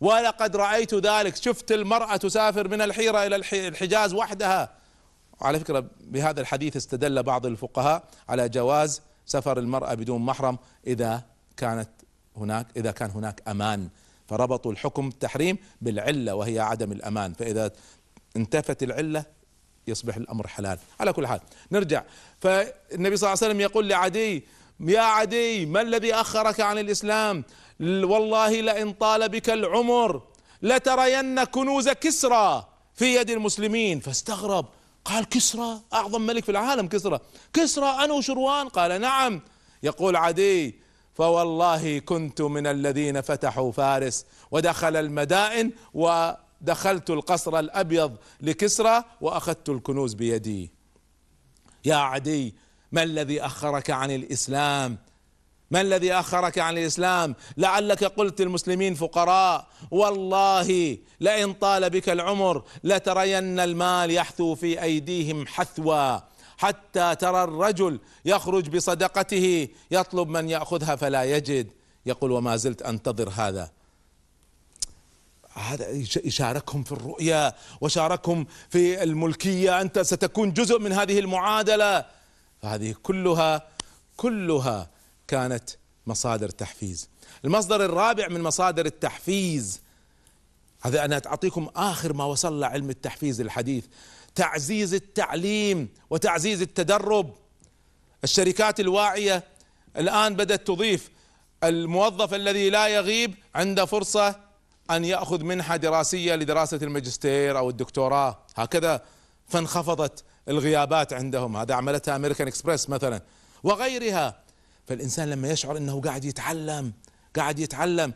ولقد 0.00 0.56
رأيت 0.56 0.94
ذلك. 0.94 1.36
شفت 1.36 1.72
المرأة 1.72 2.16
تسافر 2.16 2.68
من 2.68 2.80
الحيرة 2.80 3.26
إلى 3.26 3.36
الحجاز 3.36 4.14
وحدها. 4.14 4.76
على 5.40 5.60
فكرة 5.60 5.84
بهذا 6.00 6.40
الحديث 6.40 6.76
استدل 6.76 7.22
بعض 7.22 7.46
الفقهاء 7.46 8.04
على 8.28 8.48
جواز 8.48 9.02
سفر 9.26 9.58
المرأة 9.58 9.94
بدون 9.94 10.22
محرم 10.22 10.58
إذا 10.86 11.22
كانت 11.56 11.88
هناك 12.36 12.66
إذا 12.76 12.90
كان 12.90 13.10
هناك 13.10 13.42
أمان 13.48 13.88
فربطوا 14.28 14.72
الحكم 14.72 15.08
التحريم 15.08 15.58
بالعلة 15.80 16.34
وهي 16.34 16.60
عدم 16.60 16.92
الأمان. 16.92 17.32
فإذا 17.32 17.72
انتفت 18.36 18.82
العلة 18.82 19.24
يصبح 19.86 20.16
الأمر 20.16 20.46
حلال. 20.46 20.78
على 21.00 21.12
كل 21.12 21.26
حال 21.26 21.40
نرجع. 21.72 22.02
فالنبي 22.40 23.16
صلى 23.16 23.28
الله 23.28 23.38
عليه 23.42 23.46
وسلم 23.46 23.60
يقول 23.60 23.88
لعدي 23.88 24.44
يا 24.80 25.00
عدي 25.00 25.66
ما 25.66 25.80
الذي 25.80 26.14
أخرك 26.14 26.60
عن 26.60 26.78
الإسلام؟ 26.78 27.44
والله 27.80 28.60
لئن 28.60 28.92
طال 28.92 29.28
بك 29.28 29.50
العمر 29.50 30.22
لترين 30.62 31.44
كنوز 31.44 31.88
كسرى 31.88 32.68
في 32.94 33.16
يد 33.16 33.30
المسلمين. 33.30 34.00
فاستغرب 34.00 34.66
قال 35.04 35.28
كسرى؟ 35.28 35.80
أعظم 35.92 36.20
ملك 36.20 36.44
في 36.44 36.50
العالم 36.50 36.88
كسرى. 36.88 37.20
كسرى 37.52 38.04
انو 38.04 38.20
شروان 38.20 38.68
قال 38.68 39.00
نعم. 39.00 39.40
يقول 39.82 40.16
عدي 40.16 40.85
فوالله 41.16 41.98
كنت 41.98 42.42
من 42.42 42.66
الذين 42.66 43.20
فتحوا 43.20 43.72
فارس 43.72 44.26
ودخل 44.50 44.96
المدائن 44.96 45.72
ودخلت 45.94 47.10
القصر 47.10 47.58
الأبيض 47.58 48.16
لكسرى 48.40 49.04
وأخذت 49.20 49.68
الكنوز 49.68 50.14
بيدي. 50.14 50.70
يا 51.84 51.94
عدي 51.94 52.54
ما 52.92 53.02
الذي 53.02 53.40
أخرك 53.40 53.90
عن 53.90 54.10
الإسلام؟ 54.10 54.98
ما 55.70 55.80
الذي 55.80 56.12
أخرك 56.12 56.58
عن 56.58 56.78
الإسلام؟ 56.78 57.34
لعلك 57.56 58.04
قلت 58.04 58.40
المسلمين 58.40 58.94
فقراء 58.94 59.66
والله 59.90 60.98
لئن 61.20 61.52
طال 61.52 61.90
بك 61.90 62.08
العمر 62.08 62.62
لترين 62.84 63.60
المال 63.60 64.10
يحثو 64.10 64.54
في 64.54 64.82
أيديهم 64.82 65.46
حثوا. 65.46 66.18
حتى 66.58 67.14
ترى 67.14 67.44
الرجل 67.44 68.00
يخرج 68.24 68.68
بصدقته 68.68 69.68
يطلب 69.90 70.28
من 70.28 70.48
يأخذها 70.50 70.96
فلا 70.96 71.24
يجد. 71.24 71.70
يقول 72.06 72.32
وما 72.32 72.56
زلت 72.56 72.82
أنتظر 72.82 73.28
هذا. 73.28 73.70
هذا 75.52 75.90
يشاركهم 76.24 76.82
في 76.82 76.92
الرؤيا 76.92 77.52
وشاركهم 77.80 78.46
في 78.70 79.02
الملكية. 79.02 79.80
أنت 79.80 79.98
ستكون 79.98 80.52
جزء 80.52 80.78
من 80.78 80.92
هذه 80.92 81.18
المعادلة. 81.18 82.04
فهذه 82.62 82.94
كلها 83.02 83.68
كلها 84.16 84.90
كانت 85.28 85.70
مصادر 86.06 86.48
تحفيز. 86.48 87.08
المصدر 87.44 87.84
الرابع 87.84 88.28
من 88.28 88.42
مصادر 88.42 88.86
التحفيز 88.86 89.80
هذا 90.80 91.04
أنا 91.04 91.22
أعطيكم 91.26 91.68
آخر 91.76 92.12
ما 92.12 92.24
وصل 92.24 92.64
علم 92.64 92.90
التحفيز 92.90 93.40
الحديث. 93.40 93.84
تعزيز 94.36 94.94
التعليم 94.94 95.88
وتعزيز 96.10 96.62
التدرب. 96.62 97.34
الشركات 98.24 98.80
الواعية 98.80 99.44
الآن 99.96 100.36
بدأت 100.36 100.66
تضيف 100.66 101.10
الموظف 101.64 102.34
الذي 102.34 102.70
لا 102.70 102.88
يغيب 102.88 103.34
عنده 103.54 103.84
فرصة 103.84 104.40
أن 104.90 105.04
يأخذ 105.04 105.44
منحة 105.44 105.76
دراسية 105.76 106.34
لدراسة 106.34 106.76
الماجستير 106.76 107.58
أو 107.58 107.70
الدكتوراه. 107.70 108.38
هكذا 108.56 109.02
فانخفضت 109.48 110.24
الغيابات 110.48 111.12
عندهم. 111.12 111.56
هذا 111.56 111.74
عملتها 111.74 112.16
امريكان 112.16 112.46
اكسبريس 112.46 112.90
مثلا. 112.90 113.22
وغيرها. 113.62 114.42
فالإنسان 114.86 115.30
لما 115.30 115.50
يشعر 115.50 115.76
أنه 115.76 116.00
قاعد 116.00 116.24
يتعلم 116.24 116.92
قاعد 117.36 117.58
يتعلم 117.58 118.12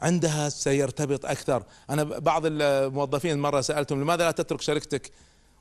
عندها 0.00 0.48
سيرتبط 0.48 1.26
أكثر. 1.26 1.64
أنا 1.90 2.02
بعض 2.04 2.42
الموظفين 2.46 3.38
مرة 3.38 3.60
سألتهم 3.60 4.00
لماذا 4.00 4.24
لا 4.24 4.30
تترك 4.30 4.60
شركتك؟ 4.60 5.10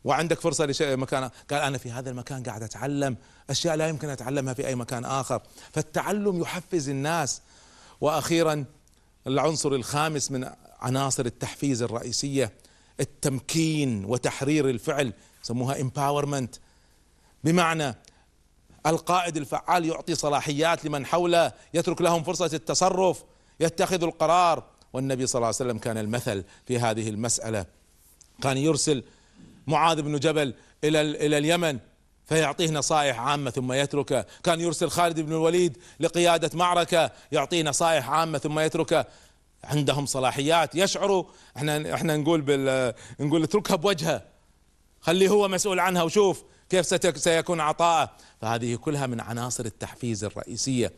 وعندك 0.03 0.39
فرصة 0.39 0.65
لمكان 0.65 1.29
قال 1.49 1.61
أنا 1.61 1.77
في 1.77 1.91
هذا 1.91 2.09
المكان 2.09 2.43
قاعد 2.43 2.63
أتعلم 2.63 3.17
أشياء 3.49 3.75
لا 3.75 3.87
يمكن 3.87 4.09
أتعلمها 4.09 4.53
في 4.53 4.67
أي 4.67 4.75
مكان 4.75 5.05
آخر. 5.05 5.41
فالتعلم 5.71 6.41
يحفز 6.41 6.89
الناس. 6.89 7.41
وأخيرا 8.01 8.65
العنصر 9.27 9.71
الخامس 9.71 10.31
من 10.31 10.49
عناصر 10.79 11.25
التحفيز 11.25 11.81
الرئيسية 11.81 12.51
التمكين 12.99 14.05
وتحرير 14.05 14.69
الفعل 14.69 15.13
يسموها 15.43 15.75
empowerment. 15.75 16.59
بمعنى 17.43 17.95
القائد 18.85 19.37
الفعال 19.37 19.85
يعطي 19.85 20.15
صلاحيات 20.15 20.85
لمن 20.85 21.05
حوله 21.05 21.51
يترك 21.73 22.01
لهم 22.01 22.23
فرصة 22.23 22.49
التصرف 22.53 23.23
يتخذ 23.59 24.03
القرار. 24.03 24.63
والنبي 24.93 25.27
صلى 25.27 25.39
الله 25.39 25.47
عليه 25.47 25.55
وسلم 25.55 25.77
كان 25.77 25.97
المثل 25.97 26.43
في 26.67 26.79
هذه 26.79 27.09
المسألة. 27.09 27.65
كان 28.41 28.57
يرسل 28.57 29.03
معاذ 29.71 30.01
بن 30.01 30.19
جبل 30.19 30.53
إلى 30.83 31.01
إلى 31.01 31.37
اليمن 31.37 31.79
فيعطيه 32.25 32.71
نصائح 32.71 33.19
عامة 33.19 33.49
ثم 33.49 33.73
يتركه. 33.73 34.25
كان 34.43 34.61
يرسل 34.61 34.89
خالد 34.89 35.19
بن 35.19 35.31
الوليد 35.31 35.77
لقيادة 35.99 36.57
معركة 36.57 37.11
يعطيه 37.31 37.63
نصائح 37.63 38.09
عامة 38.09 38.37
ثم 38.37 38.59
يتركه. 38.59 39.05
عندهم 39.63 40.05
صلاحيات 40.05 40.75
يشعروا 40.75 41.23
إحنا 41.57 41.95
إحنا 41.95 42.17
نقول 42.17 42.41
بال 42.41 42.93
نقول 43.19 43.43
اتركها 43.43 43.75
بوجهه. 43.75 44.21
خليه 45.01 45.29
هو 45.29 45.47
مسؤول 45.47 45.79
عنها 45.79 46.03
وشوف 46.03 46.43
كيف 46.69 46.85
سيكون 47.17 47.59
عطاءه. 47.59 48.11
فهذه 48.41 48.75
كلها 48.75 49.07
من 49.07 49.19
عناصر 49.19 49.65
التحفيز 49.65 50.23
الرئيسية 50.23 50.93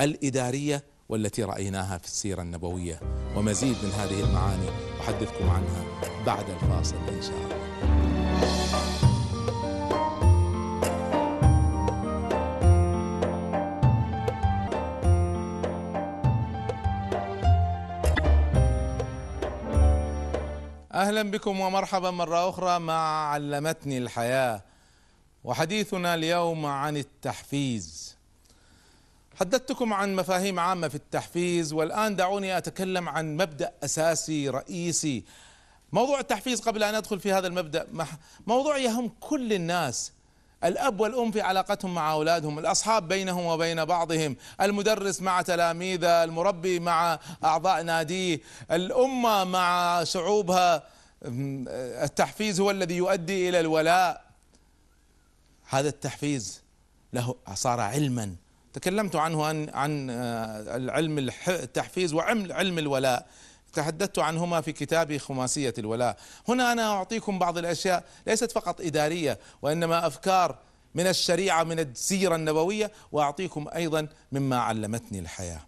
الإدارية 0.00 0.84
والتي 1.08 1.42
رأيناها 1.42 1.98
في 1.98 2.04
السيرة 2.04 2.42
النبوية. 2.42 3.00
ومزيد 3.36 3.76
من 3.82 3.90
هذه 3.90 4.20
المعاني 4.20 4.68
أحدثكم 5.00 5.50
عنها 5.50 5.84
بعد 6.26 6.50
الفاصل 6.50 6.96
إن 6.96 7.22
شاء 7.22 7.36
الله. 7.36 7.55
أهلا 21.06 21.22
بكم 21.22 21.60
ومرحبا 21.60 22.10
مرة 22.10 22.48
أخرى 22.48 22.78
مع 22.78 23.30
علمتني 23.32 23.98
الحياة 23.98 24.62
وحديثنا 25.44 26.14
اليوم 26.14 26.66
عن 26.66 26.96
التحفيز. 26.96 28.16
حدثتكم 29.40 29.92
عن 29.92 30.16
مفاهيم 30.16 30.60
عامة 30.60 30.88
في 30.88 30.94
التحفيز 30.94 31.72
والآن 31.72 32.16
دعوني 32.16 32.58
أتكلم 32.58 33.08
عن 33.08 33.36
مبدأ 33.36 33.72
أساسي 33.84 34.48
رئيسي. 34.48 35.24
موضوع 35.92 36.20
التحفيز 36.20 36.60
قبل 36.60 36.82
أن 36.82 36.94
أدخل 36.94 37.20
في 37.20 37.32
هذا 37.32 37.46
المبدأ 37.46 37.86
موضوع 38.46 38.78
يهم 38.78 39.12
كل 39.20 39.52
الناس. 39.52 40.12
الأب 40.64 41.00
والأم 41.00 41.30
في 41.32 41.40
علاقتهم 41.40 41.94
مع 41.94 42.12
أولادهم 42.12 42.58
الأصحاب 42.58 43.08
بينهم 43.08 43.46
وبين 43.46 43.84
بعضهم 43.84 44.36
المدرس 44.60 45.22
مع 45.22 45.42
تلاميذه 45.42 46.24
المربي 46.24 46.80
مع 46.80 47.18
أعضاء 47.44 47.82
ناديه 47.82 48.40
الأمة 48.70 49.44
مع 49.44 50.04
شعوبها. 50.04 50.95
التحفيز 51.22 52.60
هو 52.60 52.70
الذي 52.70 52.96
يؤدي 52.96 53.48
إلى 53.48 53.60
الولاء. 53.60 54.26
هذا 55.68 55.88
التحفيز 55.88 56.62
له 57.12 57.34
صار 57.54 57.80
علما. 57.80 58.34
تكلمت 58.72 59.16
عنه 59.16 59.44
عن 59.44 59.70
عن 59.70 60.10
آه، 60.10 60.76
العلم 60.76 61.18
التحفيز 61.48 62.14
وعلم 62.14 62.52
علم 62.52 62.78
الولاء. 62.78 63.26
تحدثت 63.72 64.18
عنهما 64.18 64.60
في 64.60 64.72
كتابي 64.72 65.18
خماسية 65.18 65.74
الولاء. 65.78 66.16
هنا 66.48 66.72
أنا 66.72 66.92
أعطيكم 66.92 67.38
بعض 67.38 67.58
الأشياء 67.58 68.04
ليست 68.26 68.52
فقط 68.52 68.80
إدارية 68.80 69.38
وإنما 69.62 70.06
أفكار 70.06 70.58
من 70.94 71.06
الشريعة 71.06 71.64
من 71.64 71.80
السيرة 71.80 72.36
النبوية 72.36 72.92
وأعطيكم 73.12 73.66
أيضا 73.74 74.08
مما 74.32 74.58
علمتني 74.58 75.18
الحياة. 75.18 75.60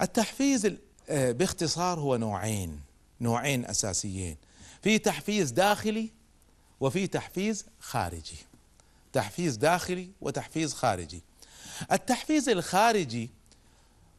التحفيز 0.00 0.76
آه، 1.10 1.32
باختصار 1.32 2.00
هو 2.00 2.16
نوعين. 2.16 2.89
نوعين 3.20 3.66
أساسيين. 3.66 4.36
في 4.82 4.98
تحفيز 4.98 5.50
داخلي 5.50 6.10
وفي 6.80 7.06
تحفيز 7.06 7.66
خارجي. 7.80 8.36
تحفيز 9.12 9.56
داخلي 9.56 10.10
وتحفيز 10.20 10.74
خارجي. 10.74 11.22
التحفيز 11.92 12.48
الخارجي 12.48 13.30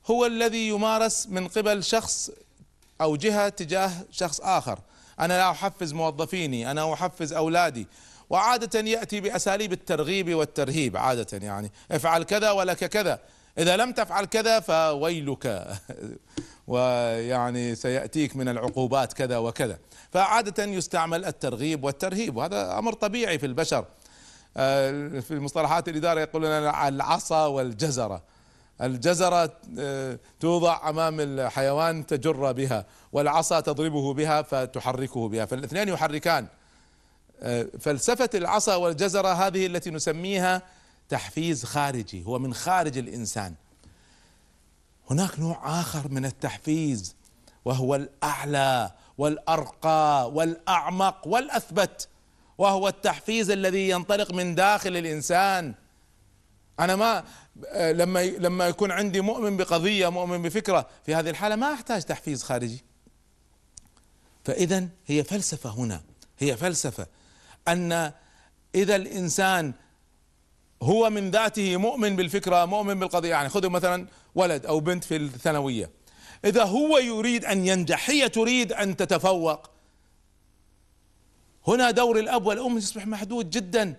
هو 0.05 0.25
الذي 0.25 0.67
يمارس 0.67 1.27
من 1.27 1.47
قبل 1.47 1.83
شخص 1.83 2.29
أو 3.01 3.15
جهة 3.15 3.49
تجاه 3.49 3.91
شخص 4.11 4.41
آخر. 4.41 4.79
أنا 5.19 5.33
لا 5.33 5.51
أحفز 5.51 5.93
موظفيني 5.93 6.71
أنا 6.71 6.93
أحفز 6.93 7.33
أولادي. 7.33 7.87
وعادة 8.29 8.79
يأتي 8.79 9.21
بأساليب 9.21 9.73
الترغيب 9.73 10.35
والترهيب 10.35 10.97
عادة 10.97 11.37
يعني. 11.37 11.71
افعل 11.91 12.23
كذا 12.23 12.51
ولك 12.51 12.85
كذا. 12.85 13.19
إذا 13.57 13.77
لم 13.77 13.91
تفعل 13.91 14.25
كذا 14.25 14.59
فويلك. 14.59 15.67
ويعني 16.67 17.75
سيأتيك 17.75 18.35
من 18.35 18.49
العقوبات 18.49 19.13
كذا 19.13 19.37
وكذا. 19.37 19.79
فعادة 20.11 20.63
يستعمل 20.63 21.25
الترغيب 21.25 21.83
والترهيب 21.83 22.35
وهذا 22.35 22.79
أمر 22.79 22.93
طبيعي 22.93 23.39
في 23.39 23.45
البشر. 23.45 23.85
آه، 24.57 25.19
في 25.19 25.39
مصطلحات 25.39 25.89
الإدارة 25.89 26.19
يقولون 26.19 26.51
العصا 26.51 27.45
والجزرة. 27.45 28.23
الجزرة 28.81 29.53
آه، 29.79 30.19
توضع 30.39 30.89
أمام 30.89 31.19
الحيوان 31.19 32.05
تجر 32.05 32.51
بها 32.51 32.85
والعصا 33.11 33.59
تضربه 33.59 34.13
بها 34.13 34.41
فتحركه 34.41 35.29
بها. 35.29 35.45
فالاثنين 35.45 35.87
يحركان. 35.87 36.47
آه، 37.41 37.67
فلسفة 37.79 38.29
العصا 38.35 38.75
والجزرة 38.75 39.33
هذه 39.33 39.65
التي 39.65 39.91
نسميها 39.91 40.61
تحفيز 41.11 41.65
خارجي 41.65 42.25
هو 42.25 42.39
من 42.39 42.53
خارج 42.53 42.97
الإنسان. 42.97 43.55
هناك 45.09 45.39
نوع 45.39 45.81
آخر 45.81 46.07
من 46.07 46.25
التحفيز 46.25 47.15
وهو 47.65 47.95
الأعلى 47.95 48.91
والأرقى 49.17 50.31
والأعمق 50.31 51.27
والأثبت 51.27 52.07
وهو 52.57 52.87
التحفيز 52.87 53.49
الذي 53.49 53.89
ينطلق 53.89 54.33
من 54.33 54.55
داخل 54.55 54.97
الإنسان. 54.97 55.73
أنا 56.79 56.95
ما 56.95 57.23
لما 57.75 58.25
لما 58.25 58.67
يكون 58.67 58.91
عندي 58.91 59.21
مؤمن 59.21 59.57
بقضية 59.57 60.09
مؤمن 60.09 60.41
بفكرة 60.41 60.87
في 61.05 61.15
هذه 61.15 61.29
الحالة 61.29 61.55
ما 61.55 61.73
أحتاج 61.73 62.01
تحفيز 62.03 62.43
خارجي. 62.43 62.83
فاذا 64.45 64.87
هي 65.07 65.23
فلسفة 65.23 65.69
هنا 65.69 66.01
هي 66.39 66.57
فلسفة 66.57 67.07
أن 67.67 68.11
إذا 68.75 68.95
الإنسان 68.95 69.73
هو 70.83 71.09
من 71.09 71.31
ذاته 71.31 71.77
مؤمن 71.77 72.15
بالفكرة 72.15 72.65
مؤمن 72.65 72.99
بالقضية. 72.99 73.29
يعني 73.29 73.49
خذوا 73.49 73.69
مثلا 73.69 74.07
ولد 74.35 74.65
أو 74.65 74.79
بنت 74.79 75.03
في 75.03 75.15
الثانوية. 75.15 75.89
إذا 76.45 76.63
هو 76.63 76.97
يريد 76.97 77.45
أن 77.45 77.67
ينجح 77.67 78.09
هي 78.09 78.29
تريد 78.29 78.73
أن 78.73 78.95
تتفوق. 78.95 79.69
هنا 81.67 81.91
دور 81.91 82.19
الأب 82.19 82.45
والأم 82.45 82.77
يصبح 82.77 83.07
محدود 83.07 83.49
جدا. 83.49 83.95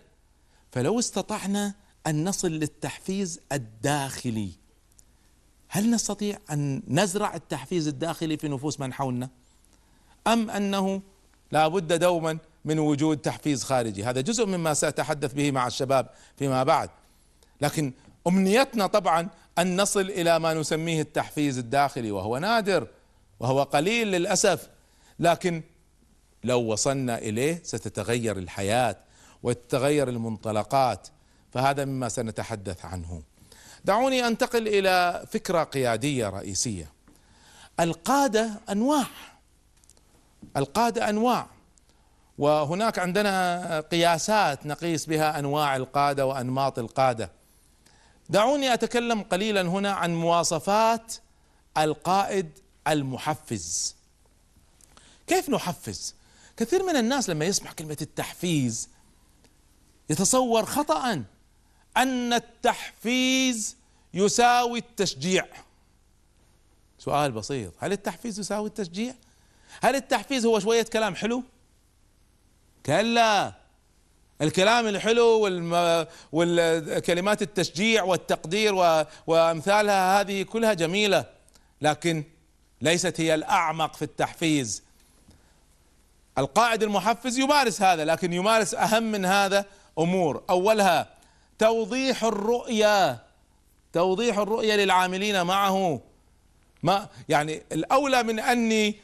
فلو 0.73 0.99
استطعنا 0.99 1.75
أن 2.07 2.29
نصل 2.29 2.51
للتحفيز 2.51 3.41
الداخلي 3.53 4.51
هل 5.69 5.91
نستطيع 5.91 6.39
أن 6.51 6.83
نزرع 6.89 7.35
التحفيز 7.35 7.89
الداخلي 7.89 8.37
في 8.37 8.49
نفوس 8.49 8.81
من 8.81 8.93
حولنا؟ 8.93 9.31
أم 10.27 10.51
أنه 10.51 11.03
لا 11.53 11.69
بد 11.69 11.93
دوما 11.93 12.39
من 12.65 12.79
وجود 12.79 13.19
تحفيز 13.19 13.65
خارجي. 13.65 14.05
هذا 14.05 14.21
جزء 14.21 14.47
مما 14.47 14.75
سأتحدث 14.75 15.33
به 15.33 15.51
مع 15.51 15.67
الشباب 15.67 16.11
فيما 16.37 16.65
بعد. 16.65 16.91
لكن 17.61 17.93
أمنيتنا 18.27 18.87
طبعا 18.87 19.29
أن 19.59 19.81
نصل 19.81 20.01
إلى 20.01 20.39
ما 20.39 20.55
نسميه 20.55 21.01
التحفيز 21.01 21.59
الداخلي 21.59 22.11
وهو 22.11 22.39
نادر 22.39 22.87
وهو 23.41 23.63
قليل 23.63 24.09
للأسف. 24.09 24.69
لكن 25.19 25.63
لو 26.45 26.61
وصلنا 26.61 27.19
إليه 27.19 27.61
ستتغير 27.65 28.39
الحياة 28.39 28.97
وتتغير 29.43 30.09
المنطلقات 30.09 31.09
فهذا 31.53 31.85
مما 31.85 32.09
سنتحدث 32.09 32.85
عنه. 32.85 33.23
دعوني 33.85 34.27
أنتقل 34.27 34.69
إلى 34.69 35.25
فكرة 35.31 35.63
قيادية 35.65 36.29
رئيسية. 36.29 36.93
القادة 37.81 38.51
أنواع. 38.71 39.07
القادة 40.57 41.09
أنواع. 41.09 41.47
وهناك 42.39 42.99
عندنا 42.99 43.81
قياسات 43.81 44.67
نقيس 44.67 45.07
بها 45.07 45.39
أنواع 45.39 45.77
القادة 45.77 46.27
وأنماط 46.27 46.79
القادة. 46.79 47.31
دعوني 48.29 48.75
أتكلم 48.75 49.23
قليلا 49.23 49.63
هنا 49.63 49.93
عن 49.93 50.15
مواصفات 50.15 51.15
القائد 51.79 52.59
المحفز. 52.89 53.97
كيف 55.27 55.51
نحفز؟ 55.51 56.15
كثير 56.57 56.83
من 56.83 56.97
الناس 56.97 57.31
لما 57.31 57.45
يسمع 57.45 57.73
كلمة 57.73 57.97
التحفيز 58.03 58.89
يتصور 60.11 60.65
خطأ 60.65 61.25
أن 61.97 62.33
التحفيز 62.33 63.77
يساوي 64.15 64.79
التشجيع. 64.79 65.47
سؤال 66.99 67.33
بسيط. 67.33 67.73
هل 67.79 67.93
التحفيز 67.93 68.41
يساوي 68.41 68.69
التشجيع؟ 68.69 69.15
هل 69.81 69.97
التحفيز 69.97 70.47
هو 70.47 70.59
شوية 70.61 70.83
كلام 70.83 71.15
حلو؟ 71.15 71.43
كلا 72.87 73.53
الكلام 74.43 74.89
الحلو. 74.89 75.41
والكلمات 76.33 77.43
التشجيع 77.43 78.03
والتقدير. 78.03 78.75
وأمثالها 79.27 80.21
هذه 80.21 80.43
كلها 80.43 80.75
جميلة 80.75 81.25
لكن 81.81 82.25
ليست 82.83 83.21
هي 83.21 83.35
الأعمق 83.35 83.95
في 83.97 84.03
التحفيز 84.03 84.83
القائد 86.39 86.83
المحفز 86.83 87.39
يمارس 87.39 87.83
هذا 87.83 88.05
لكن 88.05 88.33
يمارس 88.33 88.75
أهم 88.75 89.03
من 89.03 89.25
هذا 89.25 89.65
أمور 89.99 90.43
أولها 90.51 91.09
توضيح 91.59 92.25
الرؤيا 92.25 93.19
توضيح 93.93 94.39
الرؤيا 94.39 94.77
للعاملين 94.77 95.43
معه 95.43 96.01
ما 96.83 97.09
يعني 97.29 97.63
الأولى 97.73 98.23
من 98.23 98.41
أني 98.41 98.97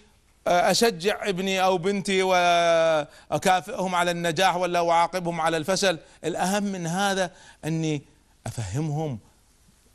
أشجع 0.48 1.28
ابني 1.28 1.62
أو 1.62 1.78
بنتي 1.78 2.22
وأكافئهم 2.22 3.94
على 3.94 4.10
النجاح 4.10 4.56
ولا 4.56 4.90
أعاقبهم 4.90 5.40
على 5.40 5.56
الفشل. 5.56 5.98
الأهم 6.24 6.62
من 6.62 6.86
هذا 6.86 7.30
أني 7.64 8.02
أفهمهم 8.46 9.18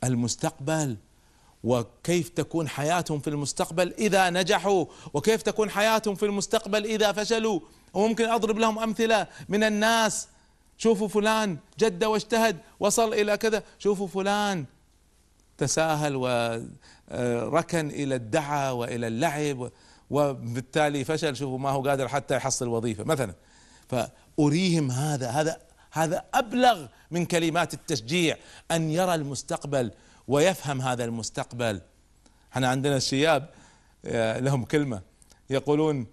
المستقبل 0.04 0.96
وكيف 1.64 2.28
تكون 2.28 2.68
حياتهم 2.68 3.20
في 3.20 3.30
المستقبل 3.30 3.94
إذا 3.98 4.30
نجحوا 4.30 4.84
وكيف 5.14 5.42
تكون 5.42 5.70
حياتهم 5.70 6.14
في 6.14 6.26
المستقبل 6.26 6.84
إذا 6.84 7.12
فشلوا. 7.12 7.60
وممكن 7.94 8.28
أضرب 8.28 8.58
لهم 8.58 8.78
أمثلة 8.78 9.26
من 9.48 9.64
الناس. 9.64 10.28
شوفوا 10.78 11.08
فلان 11.08 11.58
جد 11.78 12.04
واجتهد 12.04 12.56
وصل 12.80 13.14
إلى 13.14 13.36
كذا. 13.36 13.62
شوفوا 13.78 14.06
فلان 14.06 14.64
تساهل 15.58 16.16
وركن 16.16 17.90
إلى 17.90 18.14
الدعى 18.14 18.70
وإلى 18.70 19.06
اللعب. 19.06 19.70
وبالتالي 20.10 21.04
فشل 21.04 21.36
شوفوا 21.36 21.58
ما 21.58 21.70
هو 21.70 21.82
قادر 21.82 22.08
حتى 22.08 22.36
يحصل 22.36 22.68
وظيفة. 22.68 23.04
مثلا 23.04 23.34
فأريهم 23.88 24.90
هذا 24.90 25.30
هذا 25.30 25.60
هذا 25.90 26.24
أبلغ 26.34 26.86
من 27.10 27.26
كلمات 27.26 27.74
التشجيع 27.74 28.36
أن 28.70 28.90
يرى 28.90 29.14
المستقبل 29.14 29.90
ويفهم 30.28 30.80
هذا 30.80 31.04
المستقبل. 31.04 31.80
إحنا 32.52 32.68
عندنا 32.68 32.96
الشياب 32.96 33.48
آه، 34.04 34.38
لهم 34.38 34.64
كلمة 34.64 35.02
يقولون 35.50 36.06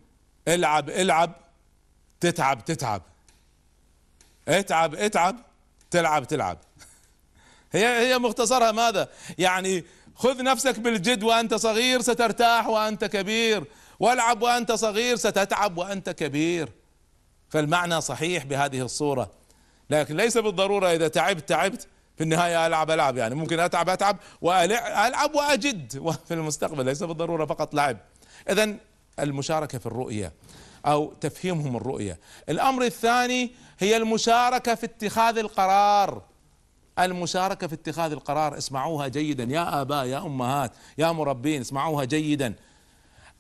العب 0.47 0.89
العب 0.89 1.36
تتعب 2.19 2.65
تتعب. 2.65 3.01
اتعب 4.47 4.95
اتعب 4.95 5.36
تلعب 5.91 6.27
تلعب. 6.27 6.58
هي 7.73 8.08
هي 8.08 8.17
مختصرها 8.17 8.71
ماذا؟ 8.71 9.10
يعني 9.38 9.84
خذ 10.15 10.43
نفسك 10.43 10.80
بالجد 10.80 11.23
وأنت 11.23 11.54
صغير 11.54 12.01
سترتاح 12.01 12.67
وأنت 12.67 13.06
كبير. 13.06 13.63
والعب 14.01 14.41
وأنت 14.41 14.71
صغير 14.71 15.15
ستتعب 15.15 15.77
وأنت 15.77 16.09
كبير. 16.09 16.69
فالمعنى 17.49 18.01
صحيح 18.01 18.45
بهذه 18.45 18.81
الصورة. 18.81 19.31
لكن 19.89 20.17
ليس 20.17 20.37
بالضرورة 20.37 20.87
إذا 20.87 21.07
تعبت 21.07 21.49
تعبت. 21.49 21.87
في 22.17 22.23
النهاية 22.23 22.67
ألعب 22.67 22.91
ألعب. 22.91 23.17
يعني 23.17 23.35
ممكن 23.35 23.59
أتعب 23.59 23.89
أتعب. 23.89 24.17
والعب 24.41 25.35
وأجد. 25.35 25.91
في 26.27 26.33
المستقبل 26.33 26.85
ليس 26.85 27.03
بالضرورة 27.03 27.45
فقط 27.45 27.73
لعب. 27.73 27.97
اذا 28.49 28.75
المشاركة 29.19 29.77
في 29.77 29.85
الرؤية 29.85 30.33
أو 30.85 31.13
تفهيمهم 31.21 31.75
الرؤية. 31.75 32.19
الأمر 32.49 32.83
الثاني 32.83 33.51
هي 33.79 33.97
المشاركة 33.97 34.75
في 34.75 34.85
اتخاذ 34.85 35.37
القرار. 35.37 36.21
المشاركة 36.99 37.67
في 37.67 37.73
اتخاذ 37.73 38.11
القرار. 38.11 38.57
اسمعوها 38.57 39.07
جيدا. 39.07 39.43
يا 39.43 39.81
آباء 39.81 40.05
يا 40.05 40.17
أمهات 40.17 40.71
يا 40.97 41.11
مربين 41.11 41.61
اسمعوها 41.61 42.05
جيدا. 42.05 42.53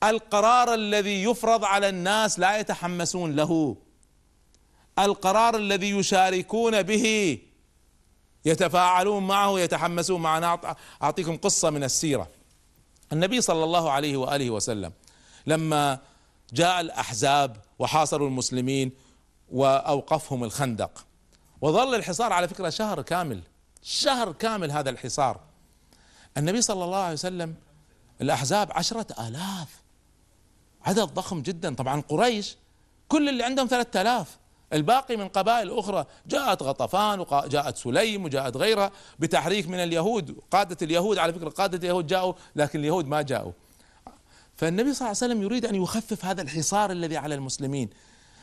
القرار 0.03 0.73
الذي 0.73 1.23
يفرض 1.23 1.65
على 1.65 1.89
الناس 1.89 2.39
لا 2.39 2.59
يتحمسون 2.59 3.35
له. 3.35 3.77
القرار 4.99 5.55
الذي 5.55 5.89
يشاركون 5.89 6.81
به 6.81 7.37
يتفاعلون 8.45 9.27
معه 9.27 9.59
يتحمسون 9.59 10.21
معه. 10.21 10.77
أعطيكم 11.03 11.37
قصة 11.37 11.69
من 11.69 11.83
السيرة. 11.83 12.29
النبي 13.13 13.41
صلى 13.41 13.63
الله 13.63 13.91
عليه 13.91 14.17
وآله 14.17 14.49
وسلم 14.49 14.93
لما 15.47 15.99
جاء 16.53 16.81
الأحزاب 16.81 17.57
وحاصروا 17.79 18.27
المسلمين 18.27 18.91
وأوقفهم 19.51 20.43
الخندق 20.43 21.05
وظل 21.61 21.95
الحصار 21.95 22.33
على 22.33 22.47
فكرة 22.47 22.69
شهر 22.69 23.01
كامل 23.01 23.41
شهر 23.83 24.31
كامل 24.31 24.71
هذا 24.71 24.89
الحصار. 24.89 25.39
النبي 26.37 26.61
صلى 26.61 26.83
الله 26.83 26.97
عليه 26.97 27.13
وسلم 27.13 27.55
الأحزاب 28.21 28.71
عشرة 28.71 29.27
آلاف. 29.27 29.80
عدد 30.85 31.07
ضخم 31.13 31.41
جدا. 31.41 31.75
طبعا 31.75 32.01
قريش 32.01 32.57
كل 33.07 33.29
اللي 33.29 33.43
عندهم 33.43 33.67
ثلاثة 33.67 34.01
آلاف. 34.01 34.37
الباقي 34.73 35.17
من 35.17 35.27
قبائل 35.27 35.77
أخرى 35.77 36.05
جاءت 36.27 36.63
غطفان 36.63 37.19
وجاءت 37.19 37.77
سليم 37.77 38.25
وجاءت 38.25 38.57
غيرها 38.57 38.91
بتحريك 39.19 39.67
من 39.67 39.79
اليهود. 39.79 40.37
قادة 40.51 40.77
اليهود 40.81 41.17
على 41.17 41.33
فكرة 41.33 41.49
قادة 41.49 41.77
اليهود 41.77 42.07
جاءوا 42.07 42.33
لكن 42.55 42.79
اليهود 42.79 43.07
ما 43.07 43.21
جاءوا. 43.21 43.51
فالنبي 44.55 44.93
صلى 44.93 45.07
الله 45.07 45.17
عليه 45.21 45.33
وسلم 45.33 45.41
يريد 45.41 45.65
أن 45.65 45.75
يخفف 45.75 46.25
هذا 46.25 46.41
الحصار 46.41 46.91
الذي 46.91 47.17
على 47.17 47.35
المسلمين. 47.35 47.89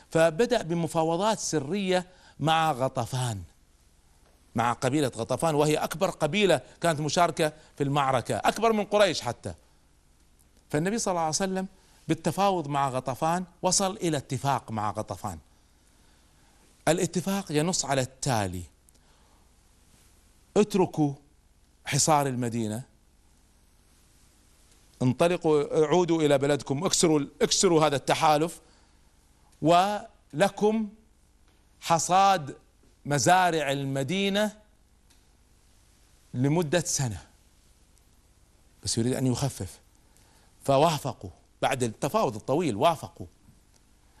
فبدأ 0.09 0.61
بمفاوضات 0.61 1.39
سرية 1.39 2.07
مع 2.39 2.71
غطفان 2.71 3.41
مع 4.55 4.73
قبيلة 4.73 5.11
غطفان 5.17 5.55
وهي 5.55 5.77
أكبر 5.77 6.09
قبيلة 6.09 6.61
كانت 6.81 6.99
مشاركة 6.99 7.53
في 7.77 7.83
المعركة 7.83 8.35
أكبر 8.35 8.73
من 8.73 8.83
قريش 8.83 9.21
حتى. 9.21 9.53
فالنبي 10.69 10.97
صلى 10.97 11.11
الله 11.11 11.21
عليه 11.21 11.29
وسلم 11.29 11.67
بالتفاوض 12.09 12.67
مع 12.67 12.89
غطفان 12.89 13.45
وصل 13.61 13.95
إلى 13.97 14.17
اتفاق 14.17 14.71
مع 14.71 14.91
غطفان. 14.91 15.39
الاتفاق 16.87 17.51
ينص 17.51 17.85
على 17.85 18.01
التالي 18.01 18.63
اتركوا 20.57 21.13
حصار 21.85 22.27
المدينة 22.27 22.83
انطلقوا 25.01 25.85
عودوا 25.87 26.21
إلى 26.21 26.37
بلدكم 26.37 26.85
اكسروا 26.85 27.21
اكسروا 27.41 27.85
هذا 27.85 27.95
التحالف 27.95 28.61
ولكم 29.61 30.89
حصاد 31.81 32.57
مزارع 33.05 33.71
المدينة 33.71 34.57
لمدة 36.33 36.79
سنة. 36.79 37.27
بس 38.83 38.97
يريد 38.97 39.13
أن 39.13 39.27
يخفف. 39.27 39.79
فوافقوا. 40.63 41.38
بعد 41.61 41.83
التفاوض 41.83 42.35
الطويل 42.35 42.75
وافقوا. 42.75 43.27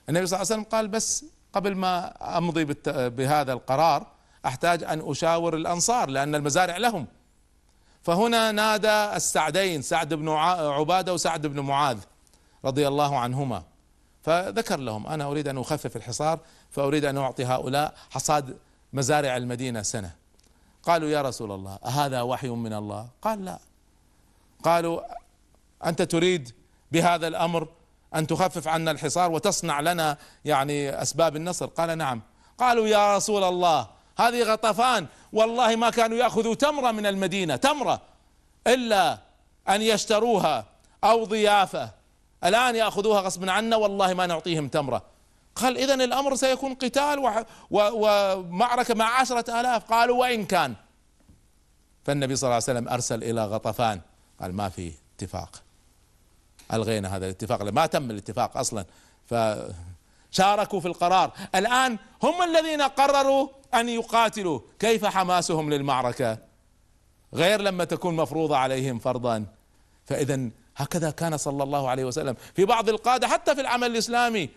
النبي 0.09 0.25
صلى 0.25 0.37
الله 0.37 0.51
عليه 0.51 0.61
وسلم 0.61 0.71
قال 0.71 0.87
بس 0.87 1.25
قبل 1.53 1.75
ما 1.75 2.13
أمضي 2.37 2.65
بهذا 3.09 3.53
القرار 3.53 4.07
أحتاج 4.45 4.83
أن 4.83 5.11
أشاور 5.11 5.55
الأنصار 5.55 6.09
لأن 6.09 6.35
المزارع 6.35 6.77
لهم. 6.77 7.07
فهنا 8.01 8.51
نادى 8.51 9.15
السعدين 9.15 9.81
سعد 9.81 10.13
بن 10.13 10.29
عبادة 10.29 11.13
وسعد 11.13 11.47
بن 11.47 11.59
معاذ 11.59 11.97
رضي 12.65 12.87
الله 12.87 13.19
عنهما. 13.19 13.63
فذكر 14.23 14.79
لهم 14.79 15.07
أنا 15.07 15.25
أريد 15.25 15.47
أن 15.47 15.57
أخفف 15.57 15.95
الحصار 15.95 16.39
فأريد 16.69 17.05
أن 17.05 17.17
أعطي 17.17 17.45
هؤلاء 17.45 17.93
حصاد 18.09 18.57
مزارع 18.93 19.37
المدينة 19.37 19.81
سنة. 19.81 20.15
قالوا 20.83 21.09
يا 21.09 21.21
رسول 21.21 21.51
الله 21.51 21.79
أهذا 21.85 22.21
وحي 22.21 22.49
من 22.49 22.73
الله؟ 22.73 23.07
قال 23.21 23.45
لا. 23.45 23.59
قالوا 24.63 25.01
أنت 25.85 26.01
تريد 26.01 26.53
بهذا 26.91 27.27
الأمر 27.27 27.67
أن 28.15 28.27
تخفف 28.27 28.67
عنا 28.67 28.91
الحصار 28.91 29.31
وتصنع 29.31 29.79
لنا 29.79 30.17
يعني 30.45 31.01
أسباب 31.01 31.35
النصر؟ 31.35 31.65
قال 31.65 31.97
نعم. 31.97 32.21
قالوا 32.57 32.87
يا 32.87 33.17
رسول 33.17 33.43
الله 33.43 33.87
هذه 34.17 34.43
غطفان. 34.43 35.07
والله 35.33 35.75
ما 35.75 35.89
كانوا 35.89 36.17
يأخذوا 36.17 36.55
تمرة 36.55 36.91
من 36.91 37.05
المدينة 37.05 37.55
تمرة 37.55 38.01
إلا 38.67 39.17
أن 39.69 39.81
يشتروها 39.81 40.65
أو 41.03 41.25
ضيافة. 41.25 41.91
الآن 42.43 42.75
يأخذوها 42.75 43.21
غصبا 43.21 43.51
عنا 43.51 43.75
والله 43.75 44.13
ما 44.13 44.25
نعطيهم 44.25 44.67
تمرة. 44.67 45.01
قال 45.55 45.77
إذا 45.77 45.93
الأمر 45.93 46.35
سيكون 46.35 46.73
قتال 46.73 47.45
ومعركة 47.71 48.95
مع 48.95 49.19
عشرة 49.19 49.59
آلاف. 49.59 49.83
قالوا 49.83 50.19
وإن 50.21 50.45
كان. 50.45 50.75
فالنبي 52.05 52.35
صلى 52.35 52.47
الله 52.47 52.53
عليه 52.53 52.63
وسلم 52.63 52.89
أرسل 52.89 53.23
إلى 53.23 53.45
غطفان. 53.45 54.01
قال 54.41 54.53
ما 54.53 54.69
في 54.69 54.91
اتفاق. 55.15 55.61
ألغينا 56.73 57.15
هذا 57.15 57.25
الاتفاق 57.25 57.61
ما 57.61 57.85
تم 57.85 58.11
الاتفاق 58.11 58.57
أصلا. 58.57 58.85
فشاركوا 59.25 60.79
في 60.79 60.87
القرار. 60.87 61.31
الآن 61.55 61.97
هم 62.23 62.41
الذين 62.43 62.81
قرروا 62.81 63.47
أن 63.73 63.89
يقاتلوا. 63.89 64.59
كيف 64.79 65.05
حماسهم 65.05 65.69
للمعركة؟ 65.73 66.37
غير 67.33 67.61
لما 67.61 67.83
تكون 67.83 68.15
مفروضة 68.15 68.57
عليهم 68.57 68.99
فرضا. 68.99 69.45
فاذا 70.05 70.49
هكذا 70.77 71.11
كان 71.11 71.37
صلى 71.37 71.63
الله 71.63 71.89
عليه 71.89 72.05
وسلم. 72.05 72.35
في 72.55 72.65
بعض 72.65 72.89
القادة 72.89 73.27
حتى 73.27 73.55
في 73.55 73.61
العمل 73.61 73.91
الإسلامي. 73.91 74.49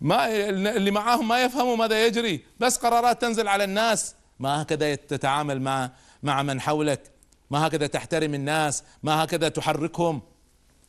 ما 0.00 0.28
اللي 0.48 0.90
معاهم 0.90 1.28
ما 1.28 1.42
يفهموا 1.42 1.76
ماذا 1.76 2.06
يجري. 2.06 2.44
بس 2.60 2.76
قرارات 2.76 3.20
تنزل 3.20 3.48
على 3.48 3.64
الناس. 3.64 4.14
ما 4.38 4.62
هكذا 4.62 4.94
تتعامل 4.94 5.62
مع 5.62 5.90
مع 6.22 6.42
من 6.42 6.60
حولك. 6.60 7.10
ما 7.50 7.66
هكذا 7.66 7.86
تحترم 7.86 8.34
الناس 8.34 8.82
ما 9.02 9.24
هكذا 9.24 9.48
تحركهم. 9.48 10.22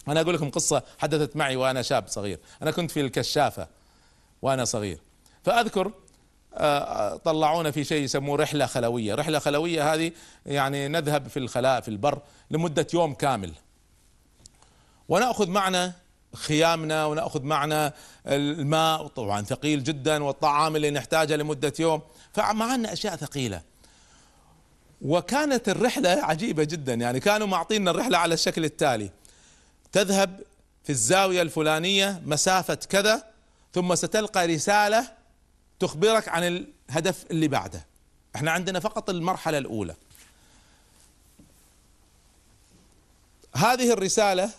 أنا 0.08 0.21
أقول 0.21 0.36
لكم 0.36 0.50
قصة 0.50 0.84
حدثت 0.97 1.36
معي 1.36 1.56
وأنا 1.56 1.82
شاب 1.82 2.08
صغير. 2.08 2.39
أنا 2.62 2.71
كنت 2.71 2.91
في 2.91 3.02
الكشافة 3.02 3.67
وأنا 4.41 4.65
صغير. 4.65 5.00
فأذكر 5.43 5.91
آه، 6.54 6.80
آه، 6.80 7.17
طلعونا 7.17 7.71
في 7.71 7.84
شيء 7.84 8.04
يسموه 8.04 8.38
رحلة 8.38 8.65
خلوية. 8.65 9.15
رحلة 9.15 9.39
خلوية 9.39 9.93
هذه 9.93 10.12
يعني 10.45 10.88
نذهب 10.88 11.28
في 11.28 11.38
الخلاء 11.38 11.82
في 11.82 11.88
البر 11.88 12.19
لمدة 12.52 12.88
يوم 12.93 13.13
كامل. 13.13 13.54
ونأخذ 15.10 15.50
معنا 15.50 15.93
خيامنا 16.34 17.06
ونأخذ 17.06 17.43
معنا 17.43 17.93
الماء 18.28 19.08
طبعا 19.08 19.41
ثقيل 19.41 19.84
جدا 19.84 20.24
والطعام 20.24 20.76
اللي 20.76 20.91
نحتاجه 20.91 21.36
لمدة 21.36 21.74
يوم. 21.80 22.02
فمعنا 22.34 22.93
أشياء 22.93 23.15
ثقيلة 23.15 23.70
وكانت 25.02 25.70
الرحلة 25.70 26.10
عجيبة 26.10 26.64
جدا. 26.64 26.94
يعني 26.94 27.20
كانوا 27.20 27.48
معطينا 27.48 27.92
الرحلة 27.92 28.18
على 28.18 28.34
الشكل 28.34 28.66
التالي. 28.66 29.10
تذهب 29.92 30.40
في 30.84 30.90
الزاوية 30.90 31.42
الفلانية 31.42 32.22
مسافة 32.26 32.76
كذا 32.76 33.24
ثم 33.74 33.96
ستلقى 33.96 34.48
رسالة 34.48 35.12
تخبرك 35.80 36.30
عن 36.30 36.44
الهدف 36.44 37.26
اللي 37.32 37.48
بعده. 37.48 37.86
إحنا 38.36 38.52
عندنا 38.52 38.80
فقط 38.80 39.10
المرحلة 39.10 39.58
الأولى. 39.58 39.96
هذه 43.56 43.94
الرسالة 43.94 44.50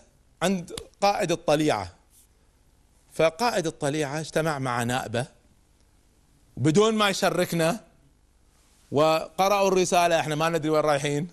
عند 0.43 0.73
قائد 1.01 1.33
الطليعة. 1.33 1.93
فقائد 3.15 3.67
الطليعة 3.67 4.21
اجتمع 4.21 4.59
مع 4.59 4.83
نائبة. 4.83 5.27
بدون 6.57 6.95
ما 6.95 7.09
يشركنا 7.09 7.81
وقرأوا 8.93 9.69
الرسالة. 9.69 10.21
إحنا 10.21 10.35
ما 10.35 10.49
ندري 10.49 10.71
وين 10.71 10.81
رايحين. 10.81 11.29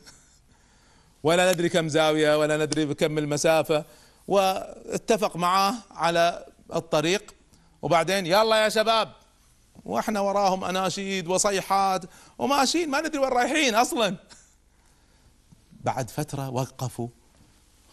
ولا 1.23 1.53
ندري 1.53 1.69
كم 1.69 1.87
زاوية 1.87 2.37
ولا 2.37 2.65
ندري 2.65 2.85
بكم 2.85 3.17
المسافة. 3.17 3.85
واتفق 4.27 5.35
معاه 5.35 5.73
على 5.91 6.45
الطريق. 6.75 7.35
وبعدين 7.81 8.25
يلا 8.25 8.63
يا 8.63 8.69
شباب. 8.69 9.11
وإحنا 9.85 10.19
وراهم 10.19 10.63
أناشيد 10.63 11.27
وصيحات. 11.27 12.01
وماشيين. 12.37 12.89
ما 12.89 13.01
ندري 13.01 13.17
وين 13.17 13.29
رايحين 13.29 13.75
أصلا. 13.75 14.15
بعد 15.83 16.09
فترة 16.09 16.49
وقفوا. 16.49 17.07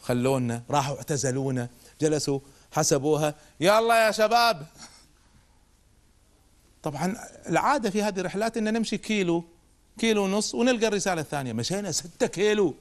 خلونا 0.02 0.62
راحوا 0.70 0.96
اعتزلونا 0.96 1.68
جلسوا 2.00 2.40
حسبوها. 2.72 3.34
يلا 3.60 4.06
يا 4.06 4.10
شباب. 4.10 4.66
طبعا 6.82 7.16
العادة 7.48 7.90
في 7.90 8.02
هذه 8.02 8.20
الرحلات 8.20 8.56
إن 8.56 8.72
نمشي 8.72 8.98
كيلو. 8.98 9.44
كيلو 9.98 10.24
ونص 10.24 10.54
ونلقى 10.54 10.86
الرسالة 10.86 11.20
الثانية. 11.20 11.52
مشينا 11.52 11.92
ستة 11.92 12.26
كيلو. 12.26 12.74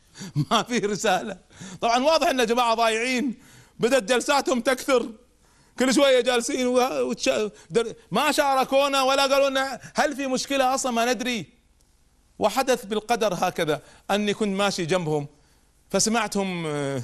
ما 0.50 0.62
في 0.62 0.78
رسالة. 0.78 1.38
طبعا 1.80 2.04
واضح 2.04 2.28
إن 2.28 2.46
جماعة 2.46 2.74
ضايعين. 2.74 3.34
بدأت 3.78 4.02
جلساتهم 4.02 4.60
تكثر. 4.60 5.10
كل 5.78 5.94
شوية 5.94 6.20
جالسين 6.20 6.66
وتش... 6.66 7.30
ما 8.10 8.32
شاركونا 8.32 9.02
ولا 9.02 9.22
قالوا 9.22 9.50
لنا 9.50 9.80
هل 9.94 10.16
في 10.16 10.26
مشكلة 10.26 10.74
أصلا؟ 10.74 10.92
ما 10.92 11.12
ندري. 11.12 11.46
وحدث 12.38 12.84
بالقدر 12.84 13.34
هكذا. 13.34 13.82
أني 14.10 14.34
كنت 14.34 14.56
ماشي 14.56 14.86
جنبهم. 14.86 15.26
فسمعتهم 15.90 16.66
آه، 16.66 17.02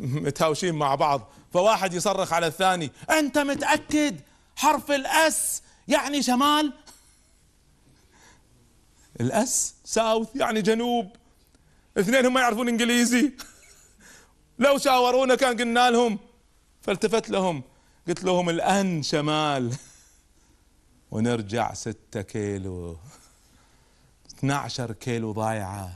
متهاوشين 0.00 0.74
مع 0.74 0.94
بعض. 0.94 1.32
فواحد 1.52 1.94
يصرخ 1.94 2.32
على 2.32 2.46
الثاني 2.46 2.90
أنت 3.10 3.38
متأكد؟ 3.38 4.20
حرف 4.56 4.90
الأس 4.90 5.62
يعني 5.88 6.22
شمال؟ 6.22 6.72
الأس 9.20 9.74
ساوث 9.84 10.36
يعني 10.36 10.62
جنوب. 10.62 11.16
اثنين 11.98 12.26
هم 12.26 12.34
ما 12.34 12.40
يعرفون 12.40 12.68
إنجليزي. 12.68 13.32
لو 14.58 14.78
شاورونا 14.78 15.34
كان 15.34 15.56
قلنا 15.56 15.90
لهم. 15.90 16.18
فالتفت 16.82 17.30
لهم. 17.30 17.62
قلت 18.08 18.24
لهم 18.24 18.50
الآن 18.50 19.02
شمال. 19.02 19.74
ونرجع 21.10 21.74
ستة 21.74 22.22
كيلو. 22.22 22.96
12 24.38 24.92
كيلو 24.92 25.32
ضايعة. 25.32 25.90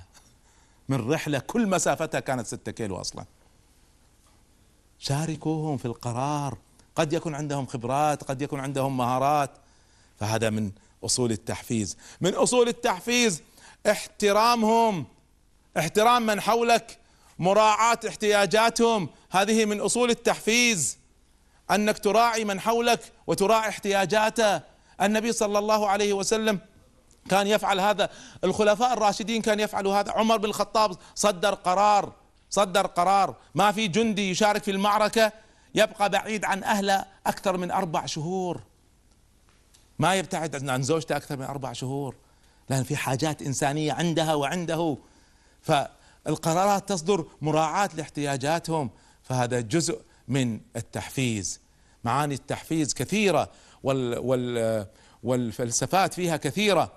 من 0.89 1.11
رحلة 1.11 1.39
كل 1.39 1.67
مسافتها 1.67 2.21
كانت 2.21 2.47
ستة 2.47 2.73
كيلو 2.73 2.97
أصلا. 2.97 3.25
شاركوهم 4.99 5.77
في 5.77 5.85
القرار. 5.85 6.59
قد 6.97 7.13
يكون 7.13 7.35
عندهم 7.35 7.67
خبرات 7.67 8.25
قد 8.25 8.43
يكون 8.43 8.61
عندهم 8.61 8.97
مهارات. 8.97 9.51
فهذا 10.21 10.51
من 10.51 10.73
أصول 11.05 11.33
التحفيز. 11.33 11.97
من 12.21 12.35
أصول 12.35 12.69
التحفيز 12.69 13.43
احترامهم. 13.91 15.07
احترام 15.79 16.27
من 16.27 16.41
حولك 16.41 16.99
مراعاة 17.39 17.99
احتياجاتهم. 18.09 19.09
هذه 19.31 19.65
من 19.65 19.81
أصول 19.81 20.11
التحفيز. 20.11 20.99
أنك 21.71 21.99
تراعي 21.99 22.45
من 22.45 22.61
حولك 22.61 23.13
وتراعي 23.27 23.69
احتياجاته. 23.69 24.61
النبي 25.03 25.33
صلى 25.33 25.59
الله 25.59 25.89
عليه 25.89 26.13
وسلم 26.13 26.59
كان 27.29 27.47
يفعل 27.47 27.81
هذا. 27.81 28.11
الخلفاء 28.45 28.93
الراشدين 28.93 29.43
كان 29.43 29.61
يفعلوا 29.61 30.01
هذا. 30.01 30.13
عمر 30.13 30.37
بن 30.37 30.45
الخطاب 30.45 30.97
صدر 31.15 31.55
قرار 31.55 32.13
صدر 32.51 32.87
قرار. 32.87 33.37
ما 33.55 33.73
في 33.73 33.89
جندي 33.89 34.31
يشارك 34.31 34.63
في 34.63 34.71
المعركة 34.71 35.33
يبقى 35.75 36.11
بعيد 36.11 36.45
عن 36.45 36.65
أهله 36.65 37.05
أكثر 37.27 37.57
من 37.57 37.71
أربع 37.71 38.07
شهور. 38.07 38.70
ما 40.01 40.15
يبتعد 40.15 40.69
عن 40.69 40.83
زوجته 40.83 41.17
أكثر 41.17 41.37
من 41.37 41.45
أربع 41.45 41.73
شهور 41.73 42.15
لأن 42.71 42.83
في 42.85 42.97
حاجات 42.97 43.43
إنسانية 43.43 43.93
عندها 43.93 44.35
وعنده. 44.35 44.97
فالقرارات 45.63 46.89
تصدر 46.89 47.27
مراعاة 47.41 47.91
لاحتياجاتهم 47.97 48.91
فهذا 49.23 49.61
جزء 49.61 50.01
من 50.29 50.61
التحفيز. 50.77 51.61
معاني 52.05 52.35
التحفيز 52.35 52.95
كثيرة 52.95 53.51
وال 53.83 54.19
وال 54.19 54.87
والفلسفات 55.23 56.15
فيها 56.15 56.37
كثيرة. 56.37 56.93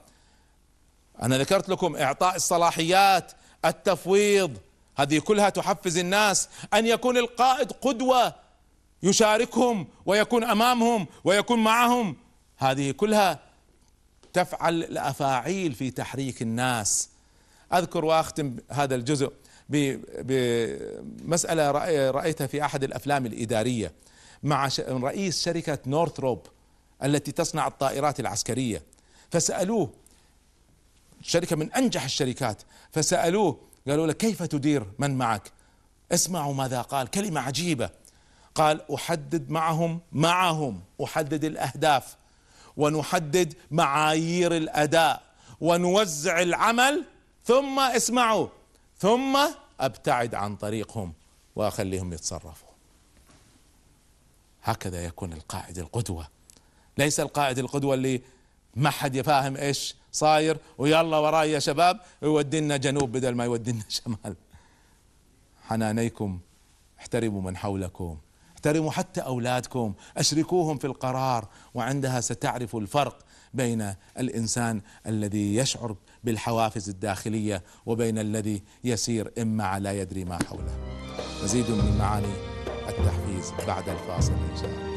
أنا 1.22 1.38
ذكرت 1.38 1.70
لكم 1.70 1.96
إعطاء 1.96 2.36
الصلاحيات 2.36 3.32
التفويض. 3.66 4.58
هذه 4.98 5.20
كلها 5.20 5.50
تحفز 5.50 5.98
الناس 5.98 6.50
أن 6.74 6.86
يكون 6.86 7.18
القائد 7.18 7.72
قدوة 7.72 8.36
يشاركهم 9.04 9.88
ويكون 10.06 10.44
أمامهم 10.44 11.08
ويكون 11.24 11.64
معهم. 11.64 12.23
هذه 12.72 12.92
كلها 12.92 13.40
تفعل 14.34 14.84
الأفاعيل 14.84 15.74
في 15.74 15.92
تحريك 15.92 16.42
الناس. 16.42 17.10
أذكر 17.74 18.06
وأختم 18.06 18.56
هذا 18.70 18.96
الجزء 18.96 19.34
بمسألة 20.20 21.72
رأيتها 22.12 22.48
في 22.48 22.66
أحد 22.66 22.84
الأفلام 22.84 23.26
الإدارية 23.26 23.94
مع 24.44 24.70
رئيس 24.80 25.44
شركة 25.44 25.80
نورثروب 25.88 26.48
التي 27.04 27.32
تصنع 27.32 27.68
الطائرات 27.68 28.20
العسكرية. 28.20 28.84
فسألوه 29.32 29.94
شركة 31.22 31.56
من 31.56 31.74
أنجح 31.74 32.04
الشركات 32.04 32.62
فسألوه 32.92 33.60
قالوا 33.88 34.08
له 34.08 34.14
كيف 34.14 34.44
تدير 34.44 34.86
من 35.00 35.18
معك؟ 35.18 35.52
اسمعوا 36.12 36.54
ماذا 36.54 36.82
قال 36.82 37.08
كلمة 37.08 37.42
عجيبة. 37.42 37.90
قال 38.56 38.94
أحدد 38.94 39.50
معهم 39.50 40.02
معهم 40.12 40.82
أحدد 41.04 41.44
الأهداف. 41.44 42.16
ونحدد 42.78 43.54
معايير 43.72 44.58
الأداء 44.58 45.22
ونوزع 45.62 46.42
العمل 46.42 47.04
ثم 47.46 47.80
اسمعوا 47.80 48.48
ثم 49.00 49.40
أبتعد 49.80 50.36
عن 50.36 50.56
طريقهم 50.56 51.14
وأخليهم 51.56 52.14
يتصرفوا. 52.14 52.68
هكذا 54.64 55.06
يكون 55.06 55.34
القائد 55.34 55.78
القدوة. 55.78 56.28
ليس 56.98 57.20
القائد 57.20 57.60
القدوة 57.60 57.94
اللي 57.94 58.22
ما 58.76 58.90
حد 58.90 59.16
يفاهم 59.16 59.58
إيش 59.58 59.96
صاير 60.12 60.58
ويلا 60.78 61.18
وراي 61.18 61.52
يا 61.52 61.60
شباب 61.60 62.00
يودينا 62.22 62.78
جنوب 62.78 63.12
بدل 63.12 63.36
ما 63.36 63.44
يودينا 63.46 63.84
شمال. 64.04 64.36
حنانيكم 65.68 66.40
احترموا 67.00 67.42
من 67.42 67.58
حولكم. 67.58 68.18
احترموا 68.66 68.92
حتى 68.92 69.22
أولادكم. 69.22 69.94
أشركوهم 70.18 70.78
في 70.78 70.88
القرار 70.88 71.48
وعندها 71.74 72.22
ستعرفوا 72.22 72.82
الفرق 72.82 73.20
بين 73.54 73.94
الإنسان 74.20 74.82
الذي 75.08 75.56
يشعر 75.56 75.96
بالحوافز 76.24 76.90
الداخلية 76.90 77.64
وبين 77.86 78.18
الذي 78.20 78.64
يسير 78.84 79.32
إما 79.42 79.80
لا 79.80 80.02
يدري 80.02 80.26
ما 80.26 80.40
حوله. 80.44 80.78
مزيد 81.44 81.72
من 81.72 81.98
معاني 81.98 82.34
التحفيز 82.90 83.54
بعد 83.68 83.90
الفاصل 83.90 84.34
إن 84.34 84.58
شاء 84.58 84.70
الله. 84.70 84.94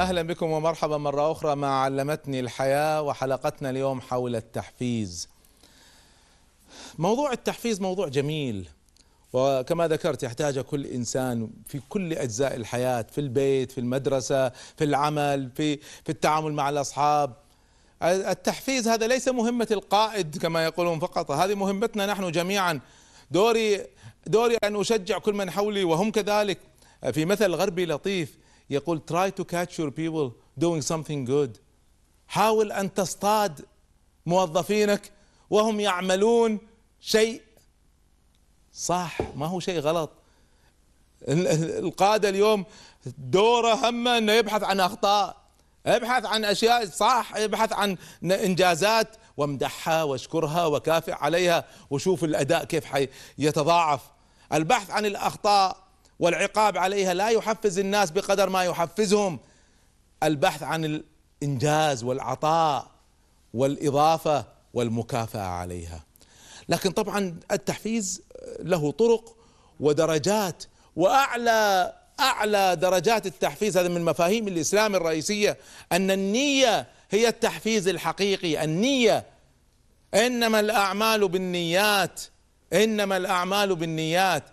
أهلا 0.00 0.22
بكم 0.22 0.50
ومرحبا 0.50 0.98
مرة 0.98 1.32
أخرى 1.32 1.56
مع 1.56 1.82
علمتني 1.82 2.40
الحياة 2.40 3.02
وحلقتنا 3.02 3.70
اليوم 3.70 4.00
حول 4.00 4.36
التحفيز. 4.36 5.28
موضوع 6.98 7.32
التحفيز 7.32 7.80
موضوع 7.80 8.08
جميل 8.08 8.68
وكما 9.32 9.88
ذكرت 9.88 10.22
يحتاج 10.22 10.58
كل 10.58 10.86
إنسان 10.86 11.50
في 11.66 11.80
كل 11.88 12.12
أجزاء 12.12 12.56
الحياة 12.56 13.06
في 13.12 13.20
البيت 13.20 13.72
في 13.72 13.78
المدرسة 13.78 14.48
في 14.48 14.84
العمل 14.84 15.50
في 15.56 15.76
في 15.76 16.08
التعامل 16.08 16.52
مع 16.52 16.68
الأصحاب. 16.68 17.36
التحفيز 18.02 18.88
هذا 18.88 19.06
ليس 19.06 19.28
مهمة 19.28 19.68
القائد 19.70 20.38
كما 20.38 20.64
يقولون 20.64 20.98
فقط 20.98 21.30
هذه 21.30 21.54
مهمتنا 21.54 22.06
نحن 22.06 22.30
جميعا. 22.30 22.80
دوري 23.30 23.86
دوري 24.26 24.56
أن 24.64 24.80
أشجع 24.80 25.18
كل 25.18 25.34
من 25.34 25.50
حولي 25.50 25.84
وهم 25.84 26.10
كذلك. 26.10 26.58
في 27.12 27.24
مثل 27.24 27.54
غربي 27.54 27.86
لطيف 27.86 28.39
يقول 28.70 29.02
try 29.10 29.30
to 29.40 29.44
catch 29.44 29.78
your 29.78 29.90
people 29.90 30.32
doing 30.60 30.82
something 30.82 31.26
good. 31.26 31.58
حاول 32.28 32.72
أن 32.72 32.94
تصطاد 32.94 33.66
موظفينك 34.26 35.12
وهم 35.50 35.80
يعملون 35.80 36.58
شيء. 37.00 37.42
صح 38.72 39.18
ما 39.36 39.46
هو 39.46 39.60
شيء 39.60 39.80
غلط. 39.80 40.10
القادة 41.28 42.28
اليوم 42.28 42.64
دوره 43.18 43.88
همه 43.88 44.18
إنه 44.18 44.32
يبحث 44.32 44.62
عن 44.62 44.80
أخطاء 44.80 45.36
يبحث 45.86 46.26
عن 46.26 46.44
أشياء. 46.44 46.86
صح 46.86 47.36
يبحث 47.36 47.72
عن 47.72 47.96
إنجازات. 48.24 49.16
وامدحها 49.36 50.02
واشكرها 50.02 50.66
وكافئ 50.66 51.12
عليها 51.12 51.64
وشوف 51.90 52.24
الأداء 52.24 52.64
كيف 52.64 52.84
يتضاعف. 53.38 54.00
البحث 54.52 54.90
عن 54.90 55.06
الأخطاء 55.06 55.76
والعقاب 56.20 56.78
عليها 56.78 57.14
لا 57.14 57.28
يحفز 57.28 57.78
الناس 57.78 58.10
بقدر 58.10 58.48
ما 58.48 58.64
يحفزهم. 58.64 59.38
البحث 60.22 60.62
عن 60.62 61.02
الإنجاز 61.42 62.04
والعطاء 62.04 62.90
والإضافة 63.54 64.44
والمكافأة 64.74 65.40
عليها. 65.40 66.04
لكن 66.68 66.90
طبعا 66.90 67.40
التحفيز 67.52 68.22
له 68.60 68.90
طرق 68.90 69.36
ودرجات 69.80 70.64
وأعلى 70.96 71.92
أعلى 72.20 72.76
درجات 72.76 73.26
التحفيز 73.26 73.78
هذا 73.78 73.88
من 73.88 74.04
مفاهيم 74.04 74.48
الإسلام 74.48 74.94
الرئيسية 74.94 75.56
أن 75.92 76.10
النية 76.10 76.86
هي 77.10 77.28
التحفيز 77.28 77.88
الحقيقي. 77.88 78.64
النية 78.64 79.26
إنما 80.14 80.60
الأعمال 80.60 81.28
بالنيات 81.28 82.20
إنما 82.72 83.16
الأعمال 83.16 83.76
بالنيات. 83.76 84.44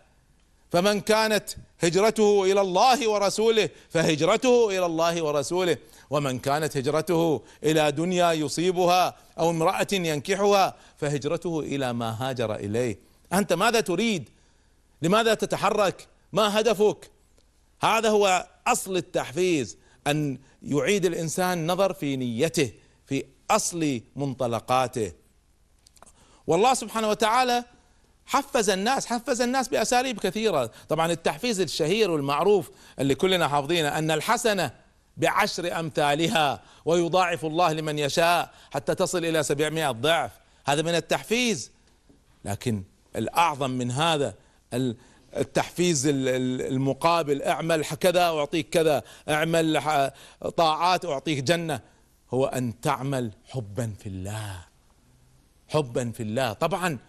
فمن 0.71 1.01
كانت 1.01 1.49
هجرته 1.79 2.43
إلى 2.43 2.61
الله 2.61 3.09
ورسوله 3.09 3.69
فهجرته 3.89 4.69
إلى 4.69 4.85
الله 4.85 5.21
ورسوله. 5.21 5.77
ومن 6.09 6.39
كانت 6.39 6.77
هجرته 6.77 7.41
إلى 7.63 7.91
دنيا 7.91 8.31
يصيبها 8.31 9.15
أو 9.39 9.49
امرأة 9.49 9.87
ينكحها 9.91 10.75
فهجرته 10.97 11.59
إلى 11.59 11.93
ما 11.93 12.29
هاجر 12.29 12.55
إليه. 12.55 12.99
أنت 13.33 13.53
ماذا 13.53 13.79
تريد؟ 13.79 14.29
لماذا 15.01 15.33
تتحرك؟ 15.33 16.07
ما 16.33 16.59
هدفك؟ 16.59 17.11
هذا 17.81 18.09
هو 18.09 18.47
أصل 18.67 18.97
التحفيز 18.97 19.77
أن 20.07 20.37
يعيد 20.63 21.05
الإنسان 21.05 21.71
نظر 21.71 21.93
في 21.93 22.15
نيته 22.15 22.71
في 23.05 23.23
أصل 23.51 24.01
منطلقاته. 24.15 25.11
والله 26.47 26.73
سبحانه 26.73 27.09
وتعالى 27.09 27.63
حفز 28.27 28.69
الناس 28.69 29.05
حفز 29.05 29.41
الناس 29.41 29.67
بأساليب 29.67 30.19
كثيرة. 30.19 30.71
طبعا 30.89 31.11
التحفيز 31.11 31.61
الشهير 31.61 32.11
والمعروف 32.11 32.71
اللي 32.99 33.15
كلنا 33.15 33.47
حافظينه 33.47 33.97
أن 33.97 34.11
الحسنة 34.11 34.71
بعشر 35.17 35.79
أمثالها 35.79 36.61
ويضاعف 36.85 37.45
الله 37.45 37.73
لمن 37.73 37.99
يشاء 37.99 38.51
حتى 38.71 38.95
تصل 38.95 39.25
إلى 39.25 39.43
سبعمائة 39.43 39.91
ضعف. 39.91 40.31
هذا 40.65 40.81
من 40.81 40.95
التحفيز. 40.95 41.71
لكن 42.45 42.83
الأعظم 43.15 43.71
من 43.71 43.91
هذا 43.91 44.35
التحفيز 45.37 46.07
المقابل 46.07 47.43
اعمل 47.43 47.85
كذا 47.85 48.21
أعطيك 48.21 48.69
كذا 48.69 49.03
اعمل 49.29 49.81
طاعات 50.57 51.05
أعطيك 51.05 51.43
جنة. 51.43 51.79
هو 52.33 52.45
أن 52.45 52.81
تعمل 52.81 53.31
حبا 53.45 53.93
في 53.99 54.09
الله. 54.09 54.65
حبا 55.67 56.11
في 56.11 56.23
الله. 56.23 56.53
طبعا 56.53 56.99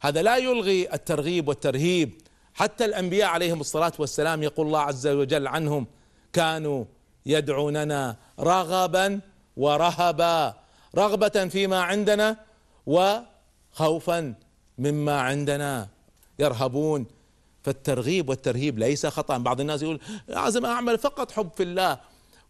هذا 0.00 0.22
لا 0.22 0.36
يلغي 0.36 0.94
الترغيب 0.94 1.48
والترهيب. 1.48 2.22
حتى 2.54 2.84
الأنبياء 2.84 3.28
عليهم 3.28 3.60
الصلاة 3.60 3.92
والسلام 3.98 4.42
يقول 4.42 4.66
الله 4.66 4.80
عز 4.80 5.06
وجل 5.06 5.46
عنهم 5.46 5.86
كانوا 6.32 6.84
يدعوننا 7.26 8.16
رغبا 8.40 9.20
ورهبا. 9.56 10.54
رغبة 10.96 11.48
فيما 11.48 11.82
عندنا 11.82 12.36
وخوفا 12.86 14.34
مما 14.78 15.20
عندنا 15.20 15.88
يرهبون. 16.38 17.06
فالترغيب 17.62 18.28
والترهيب 18.28 18.78
ليس 18.78 19.06
خطأ. 19.06 19.38
بعض 19.38 19.60
الناس 19.60 19.82
يقول 19.82 20.00
لازم 20.28 20.66
أعمل 20.66 20.98
فقط 20.98 21.32
حب 21.32 21.50
في 21.56 21.62
الله 21.62 21.98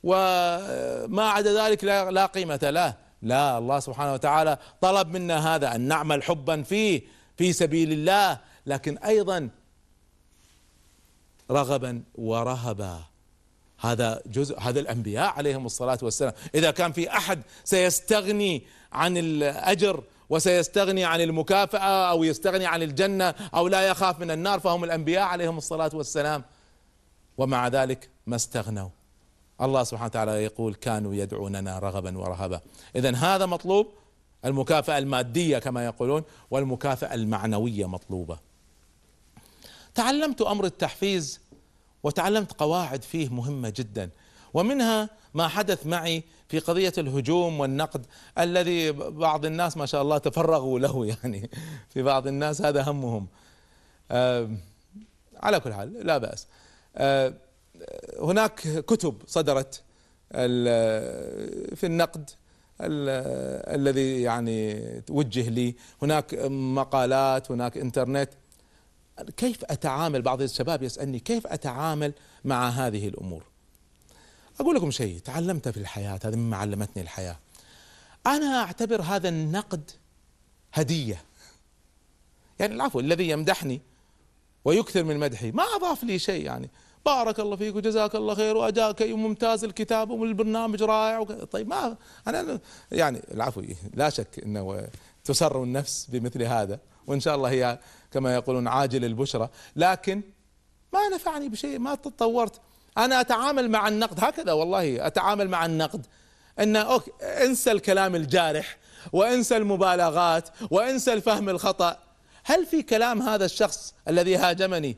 وما 0.03 1.31
عدا 1.31 1.67
ذلك 1.67 1.85
لا 1.85 2.27
قيمة 2.27 2.61
له. 2.63 2.95
لا 3.23 3.59
الله 3.59 3.81
سبحانه 3.81 4.13
وتعالى 4.13 4.59
طلب 4.81 5.09
منا 5.09 5.55
هذا 5.55 5.75
أن 5.75 5.81
نعمل 5.81 6.23
حبا 6.23 6.63
فيه. 6.63 7.18
في 7.39 7.53
سبيل 7.53 7.93
الله 7.93 8.39
لكن 8.67 8.99
أيضا 8.99 9.51
رغبا 11.51 12.03
ورهبا. 12.15 12.99
هذا 13.81 14.23
جزء 14.27 14.61
هذا 14.61 14.81
الأنبياء 14.81 15.33
عليهم 15.33 15.67
الصلاة 15.67 15.99
والسلام. 16.03 16.33
إذا 16.55 16.71
كان 16.71 16.93
في 16.93 17.11
أحد 17.11 17.43
سيستغني 17.65 18.63
عن 18.93 19.17
الأجر 19.17 20.05
وسيستغني 20.31 21.05
عن 21.05 21.21
المكافأة 21.21 22.11
أو 22.11 22.25
يستغني 22.25 22.67
عن 22.67 22.83
الجنة 22.83 23.35
أو 23.55 23.69
لا 23.69 23.89
يخاف 23.89 24.21
من 24.21 24.31
النار 24.31 24.61
فهم 24.61 24.85
الأنبياء 24.85 25.23
عليهم 25.23 25.59
الصلاة 25.59 25.91
والسلام. 25.95 26.45
ومع 27.39 27.69
ذلك 27.69 28.09
ما 28.27 28.37
استغنوا. 28.37 28.89
الله 29.61 29.85
سبحانه 29.85 30.07
وتعالى 30.07 30.33
يقول 30.45 30.75
كانوا 30.75 31.15
يدعوننا 31.15 31.79
رغبا 31.79 32.19
ورهبا. 32.19 32.61
اذا 32.97 33.17
هذا 33.17 33.47
مطلوب 33.47 33.93
المكافأة 34.45 34.99
المادية 34.99 35.59
كما 35.59 35.85
يقولون 35.85 36.23
والمكافأة 36.51 37.15
المعنوية 37.15 37.89
مطلوبة. 37.89 38.39
تعلمت 39.95 40.43
أمر 40.43 40.65
التحفيز 40.65 41.41
وتعلمت 42.03 42.53
قواعد 42.53 43.03
فيه 43.03 43.29
مهمة 43.29 43.73
جدا 43.77 44.11
ومنها 44.55 45.11
ما 45.35 45.49
حدث 45.49 45.87
معي 45.87 46.23
في 46.49 46.59
قضية 46.59 46.93
الهجوم 46.99 47.61
والنقد 47.61 48.07
الذي 48.39 48.93
بعض 48.93 49.47
الناس 49.47 49.77
ما 49.77 49.87
شاء 49.87 50.03
الله 50.03 50.19
تفرغوا 50.19 50.79
له 50.79 51.07
يعني 51.11 51.51
في 51.91 52.03
بعض 52.03 52.27
الناس 52.27 52.63
هذا 52.63 52.83
همهم. 52.83 53.27
على 55.37 55.61
كل 55.61 55.75
حال 55.75 56.07
لا 56.07 56.19
بأس. 56.19 56.47
آه 56.97 57.35
هناك 58.21 58.55
كتب 58.85 59.23
صدرت 59.27 59.83
في 61.75 61.85
النقد 61.85 62.31
الذي 62.81 64.23
يعني 64.23 64.81
توجه 65.01 65.49
لي. 65.49 65.75
هناك 66.03 66.35
مقالات 66.51 67.51
هناك 67.51 67.79
إنترنت. 67.79 68.31
كيف 69.37 69.65
أتعامل؟ 69.65 70.23
بعض 70.23 70.43
الشباب 70.43 70.83
يسألني 70.83 71.19
كيف 71.21 71.47
أتعامل 71.47 72.13
مع 72.45 72.69
هذه 72.69 73.09
الأمور؟ 73.09 73.45
أقول 74.61 74.77
لكم 74.77 74.91
شيء 74.91 75.19
تعلمته 75.19 75.71
في 75.71 75.77
الحياة 75.77 76.21
هذا 76.25 76.37
مما 76.37 76.57
علمتني 76.57 77.03
الحياة. 77.03 77.39
أنا 78.27 78.63
أعتبر 78.63 79.03
هذا 79.03 79.29
النقد 79.29 79.91
هدية. 80.73 81.23
يعني 82.61 82.75
العفو 82.75 83.01
الذي 83.01 83.29
يمدحني 83.29 83.81
ويكثر 84.65 85.05
من 85.05 85.17
مدحي. 85.17 85.51
ما 85.51 85.63
أضاف 85.63 86.05
لي 86.05 86.19
شيء 86.19 86.45
يعني. 86.45 86.71
بارك 87.07 87.41
الله 87.41 87.57
فيك 87.57 87.77
وجزاك 87.77 88.15
الله 88.15 88.35
خير 88.35 88.57
وأجاك 88.57 89.03
ممتاز 89.03 89.65
الكتاب 89.65 90.11
والبرنامج 90.11 90.83
رائع 90.83 91.25
طيب 91.25 91.69
ما 91.69 91.97
أنا 92.27 92.61
يعني 92.93 93.23
العفو 93.35 93.63
لا 93.95 94.11
شك 94.11 94.41
إنه 94.45 94.89
تسر 95.25 95.63
النفس 95.63 96.07
بمثل 96.07 96.43
هذا 96.43 96.79
وإن 97.07 97.21
شاء 97.21 97.35
الله 97.35 97.51
هي 97.51 97.79
كما 98.11 98.35
يقولون 98.35 98.69
عاجل 98.69 99.05
البشرى. 99.05 99.49
لكن 99.77 100.23
ما 100.93 101.09
نفعني 101.09 101.49
بشيء 101.49 101.79
ما 101.79 101.95
تطورت. 101.95 102.61
أنا 102.99 103.21
أتعامل 103.21 103.71
مع 103.71 103.89
النقد 103.89 104.25
هكذا 104.25 104.53
والله 104.53 105.07
أتعامل 105.07 105.49
مع 105.49 105.67
النقد. 105.67 106.07
إن 106.59 106.77
أوكي 106.77 107.11
انسى 107.23 107.73
الكلام 107.73 108.15
الجارح 108.15 108.79
وانسى 109.13 109.57
المبالغات 109.57 110.49
وانسى 110.71 111.13
الفهم 111.13 111.49
الخطأ. 111.49 111.97
هل 112.45 112.67
في 112.67 112.83
كلام 112.83 113.23
هذا 113.23 113.45
الشخص 113.45 113.95
الذي 114.09 114.37
هاجمني؟ 114.37 114.97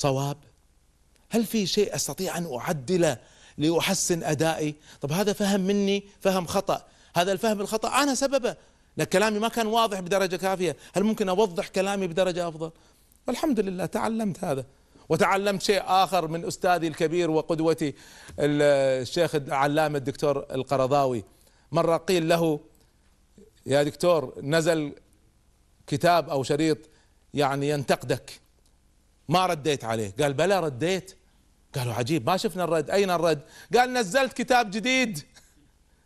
صواب؟ 0.00 0.36
هل 1.30 1.44
في 1.44 1.66
شيء 1.66 1.94
أستطيع 1.94 2.38
أن 2.38 2.54
اعدله 2.54 3.18
لأحسن 3.58 4.22
أدائي؟ 4.24 4.74
طب 5.00 5.12
هذا 5.12 5.32
فهم 5.32 5.60
مني 5.60 6.04
فهم 6.20 6.46
خطأ. 6.46 6.86
هذا 7.14 7.32
الفهم 7.32 7.60
الخطأ 7.60 7.88
أنا 7.88 8.14
سببه. 8.14 8.56
لكن 8.96 9.10
كلامي 9.10 9.38
ما 9.38 9.48
كان 9.48 9.66
واضح 9.66 10.00
بدرجة 10.00 10.36
كافية. 10.36 10.76
هل 10.94 11.04
ممكن 11.04 11.28
أوضح 11.28 11.68
كلامي 11.68 12.06
بدرجة 12.06 12.48
أفضل؟ 12.48 12.70
والحمد 13.28 13.60
لله 13.60 13.86
تعلمت 13.86 14.44
هذا. 14.44 14.66
وتعلمت 15.08 15.62
شيء 15.62 15.82
آخر 15.86 16.28
من 16.28 16.44
أستاذي 16.44 16.86
الكبير 16.86 17.30
وقدوتي 17.30 17.94
الشيخ 18.38 19.34
العلامة 19.34 19.98
الدكتور 19.98 20.46
القرضاوي. 20.50 21.24
مرة 21.72 21.96
قيل 21.96 22.28
له 22.28 22.60
يا 23.66 23.82
دكتور 23.82 24.34
نزل 24.42 24.92
كتاب 25.86 26.30
أو 26.30 26.42
شريط 26.42 26.78
يعني 27.34 27.68
ينتقدك. 27.68 28.40
ما 29.30 29.46
رديت 29.46 29.84
عليه. 29.84 30.14
قال 30.20 30.32
بلى 30.32 30.60
رديت. 30.60 31.16
قالوا 31.74 31.94
عجيب 31.94 32.26
ما 32.30 32.36
شفنا 32.36 32.64
الرد. 32.64 32.90
أين 32.90 33.10
الرد؟ 33.10 33.40
قال 33.76 33.92
نزلت 33.92 34.32
كتاب 34.32 34.70
جديد. 34.70 35.22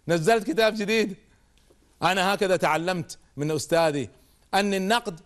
نزلت 0.08 0.50
كتاب 0.50 0.74
جديد. 0.74 1.16
أنا 2.02 2.34
هكذا 2.34 2.56
تعلمت 2.56 3.18
من 3.36 3.50
أستاذي 3.50 4.10
أن 4.54 4.74
النقد 4.74 5.20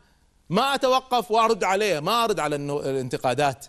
ما 0.50 0.74
أتوقف 0.74 1.30
وأرد 1.30 1.64
عليه 1.64 2.00
ما 2.00 2.24
أرد 2.24 2.40
على 2.40 2.56
الانتقادات. 2.56 3.66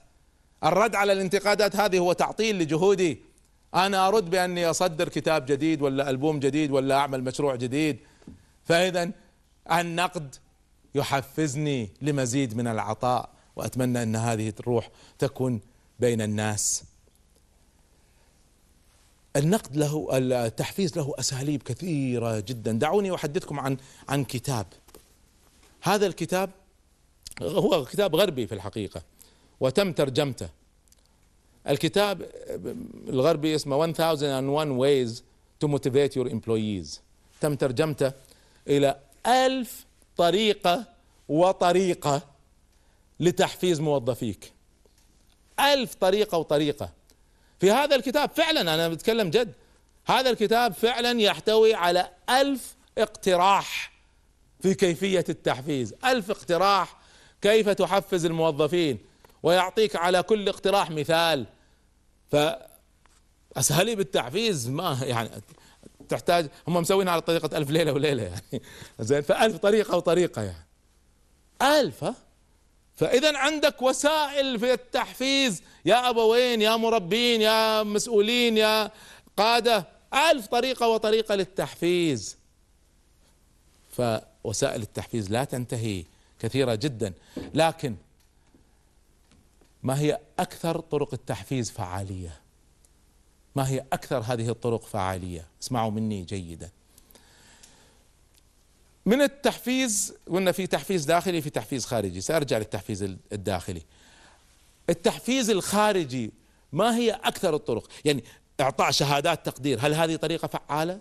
الرد 0.64 0.96
على 0.96 1.14
الانتقادات 1.14 1.76
هذه 1.76 2.00
هو 2.00 2.14
تعطيل 2.14 2.60
لجهودي. 2.60 3.22
أنا 3.76 4.08
أرد 4.08 4.30
بأني 4.30 4.70
أصدر 4.70 5.10
كتاب 5.10 5.46
جديد 5.46 5.82
ولا 5.82 6.10
ألبوم 6.10 6.40
جديد 6.40 6.72
ولا 6.72 6.96
أعمل 6.96 7.24
مشروع 7.24 7.56
جديد. 7.56 8.00
فاذا 8.64 9.12
النقد 9.72 10.36
يحفزني 10.96 11.90
لمزيد 12.02 12.58
من 12.58 12.68
العطاء. 12.68 13.39
وأتمنى 13.60 14.04
أن 14.04 14.16
هذه 14.16 14.54
الروح 14.60 14.90
تكون 15.20 15.62
بين 16.00 16.22
الناس. 16.22 16.84
النقد 19.36 19.78
له 19.78 20.08
التحفيز 20.46 20.98
له 20.98 21.14
أساليب 21.20 21.64
كثيرة 21.64 22.40
جدا. 22.40 22.72
دعوني 22.72 23.16
أحدثكم 23.16 23.60
عن 23.60 23.78
عن 24.10 24.24
كتاب. 24.24 24.66
هذا 25.82 26.08
الكتاب 26.08 26.50
هو 27.42 27.86
كتاب 27.86 28.16
غربي 28.16 28.48
في 28.48 28.56
الحقيقة 28.56 29.02
وتم 29.60 29.94
ترجمته. 29.94 30.50
الكتاب 31.68 32.30
الغربي 33.10 33.56
اسمه 33.56 33.86
1001 33.86 34.68
ways 34.68 35.22
to 35.64 35.68
motivate 35.68 36.16
your 36.16 36.30
employees. 36.30 37.00
تم 37.42 37.56
ترجمته 37.56 38.12
إلى 38.68 39.00
ألف 39.28 39.86
طريقة 40.18 40.86
وطريقة. 41.30 42.22
لتحفيز 43.20 43.80
موظفيك. 43.80 44.54
ألف 45.60 45.94
طريقة 45.94 46.38
وطريقة. 46.38 46.90
في 47.60 47.72
هذا 47.72 47.96
الكتاب 47.96 48.30
فعلا 48.30 48.62
أنا 48.62 48.90
بتكلم 48.90 49.30
جد 49.30 49.54
هذا 50.06 50.30
الكتاب 50.30 50.74
فعلا 50.74 51.22
يحتوي 51.22 51.74
على 51.74 52.10
ألف 52.30 52.76
اقتراح 52.98 53.92
في 54.60 54.74
كيفية 54.74 55.26
التحفيز. 55.30 55.94
ألف 56.06 56.32
اقتراح 56.32 57.00
كيف 57.42 57.70
تحفز 57.70 58.26
الموظفين 58.26 58.98
ويعطيك 59.44 59.96
على 59.96 60.24
كل 60.24 60.50
اقتراح 60.50 60.92
مثال. 60.92 61.46
فأسهلي 62.32 63.94
التحفيز 63.94 64.70
ما 64.70 65.00
يعني 65.04 65.30
تحتاج 66.10 66.50
هم 66.68 66.74
مسوينها 66.74 67.14
على 67.14 67.22
طريقة 67.22 67.58
ألف 67.58 67.70
ليلة 67.70 67.94
وليلة 67.94 68.24
يعني. 68.24 68.64
زين 69.00 69.22
فألف 69.22 69.58
طريقة 69.58 69.98
وطريقة 69.98 70.42
يعني. 70.42 70.68
ألف 71.62 72.04
ها؟ 72.04 72.16
فإذا 73.00 73.38
عندك 73.38 73.82
وسائل 73.82 74.60
في 74.60 74.74
التحفيز. 74.74 75.62
يا 75.86 76.10
أبوين 76.10 76.62
يا 76.62 76.76
مربين؟ 76.76 77.42
يا 77.42 77.84
مسؤولين؟ 77.84 78.58
يا 78.58 78.92
قادة؟ 79.38 79.88
ألف 80.14 80.48
طريقة 80.48 80.88
وطريقة 80.88 81.36
للتحفيز. 81.36 82.38
فوسائل 83.92 84.82
التحفيز 84.82 85.32
لا 85.32 85.44
تنتهي 85.44 86.04
كثيرة 86.40 86.76
جدا. 86.76 87.14
لكن 87.54 87.96
ما 89.84 90.00
هي 90.00 90.20
أكثر 90.40 90.80
طرق 90.80 91.14
التحفيز 91.14 91.72
فعالية؟ 91.72 92.42
ما 93.56 93.70
هي 93.70 93.86
أكثر 93.94 94.20
هذه 94.20 94.50
الطرق 94.50 94.86
فعالية؟ 94.86 95.46
اسمعوا 95.62 95.92
مني 95.92 96.24
جيدا. 96.24 96.70
من 99.06 99.22
التحفيز 99.22 100.14
قلنا 100.28 100.52
في 100.52 100.68
تحفيز 100.68 101.06
داخلي 101.06 101.42
في 101.42 101.50
تحفيز 101.50 101.86
خارجي. 101.86 102.22
سأرجع 102.22 102.58
للتحفيز 102.58 103.04
الداخلي. 103.32 103.82
التحفيز 104.90 105.50
الخارجي 105.50 106.32
ما 106.74 106.96
هي 106.96 107.12
أكثر 107.12 107.56
الطرق؟ 107.56 107.88
يعني 108.06 108.24
إعطاء 108.62 108.92
شهادات 108.92 109.46
تقدير 109.46 109.80
هل 109.82 109.94
هذه 109.94 110.16
طريقة 110.16 110.48
فعالة؟ 110.48 111.00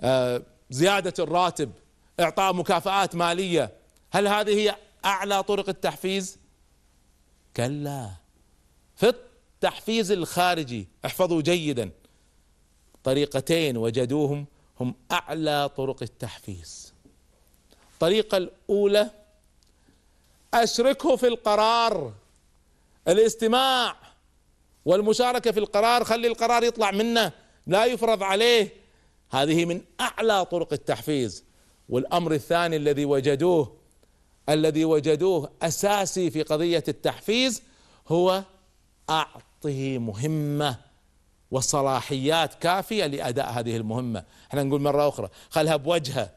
آه 0.00 0.42
زيادة 0.70 1.24
الراتب 1.24 1.72
إعطاء 2.20 2.52
مكافآت 2.52 3.14
مالية 3.14 3.72
هل 4.10 4.28
هذه 4.28 4.50
هي 4.50 4.76
أعلى 5.04 5.42
طرق 5.42 5.68
التحفيز؟ 5.68 6.38
كلا. 7.56 8.10
في 8.96 9.08
التحفيز 9.08 10.12
الخارجي 10.12 10.88
احفظوا 11.06 11.42
جيدا 11.42 11.90
طريقتين 13.04 13.76
وجدوهم 13.76 14.46
هم 14.80 14.94
أعلى 15.12 15.70
طرق 15.76 16.02
التحفيز. 16.02 16.92
الطريقة 17.94 18.36
الأولى 18.36 19.10
أشركه 20.54 21.16
في 21.16 21.26
القرار 21.26 22.12
الاستماع 23.08 23.96
والمشاركة 24.84 25.50
في 25.50 25.60
القرار. 25.60 26.04
خلي 26.04 26.28
القرار 26.28 26.64
يطلع 26.64 26.90
منه 26.90 27.32
لا 27.66 27.84
يفرض 27.84 28.22
عليه. 28.22 28.72
هذه 29.30 29.64
من 29.64 29.80
أعلى 30.00 30.44
طرق 30.44 30.72
التحفيز. 30.72 31.44
والأمر 31.88 32.32
الثاني 32.32 32.76
الذي 32.76 33.04
وجدوه 33.04 33.76
الذي 34.48 34.84
وجدوه 34.84 35.50
أساسي 35.62 36.30
في 36.30 36.42
قضية 36.42 36.84
التحفيز 36.88 37.62
هو 38.08 38.42
أعطه 39.10 39.98
مهمة. 39.98 40.87
وصلاحيات 41.50 42.54
كافية 42.54 43.06
لأداء 43.06 43.50
هذه 43.50 43.76
المهمة. 43.76 44.24
إحنا 44.50 44.62
نقول 44.62 44.80
مرة 44.80 45.08
أخرى 45.08 45.28
خلها 45.50 45.76
بوجهه. 45.76 46.30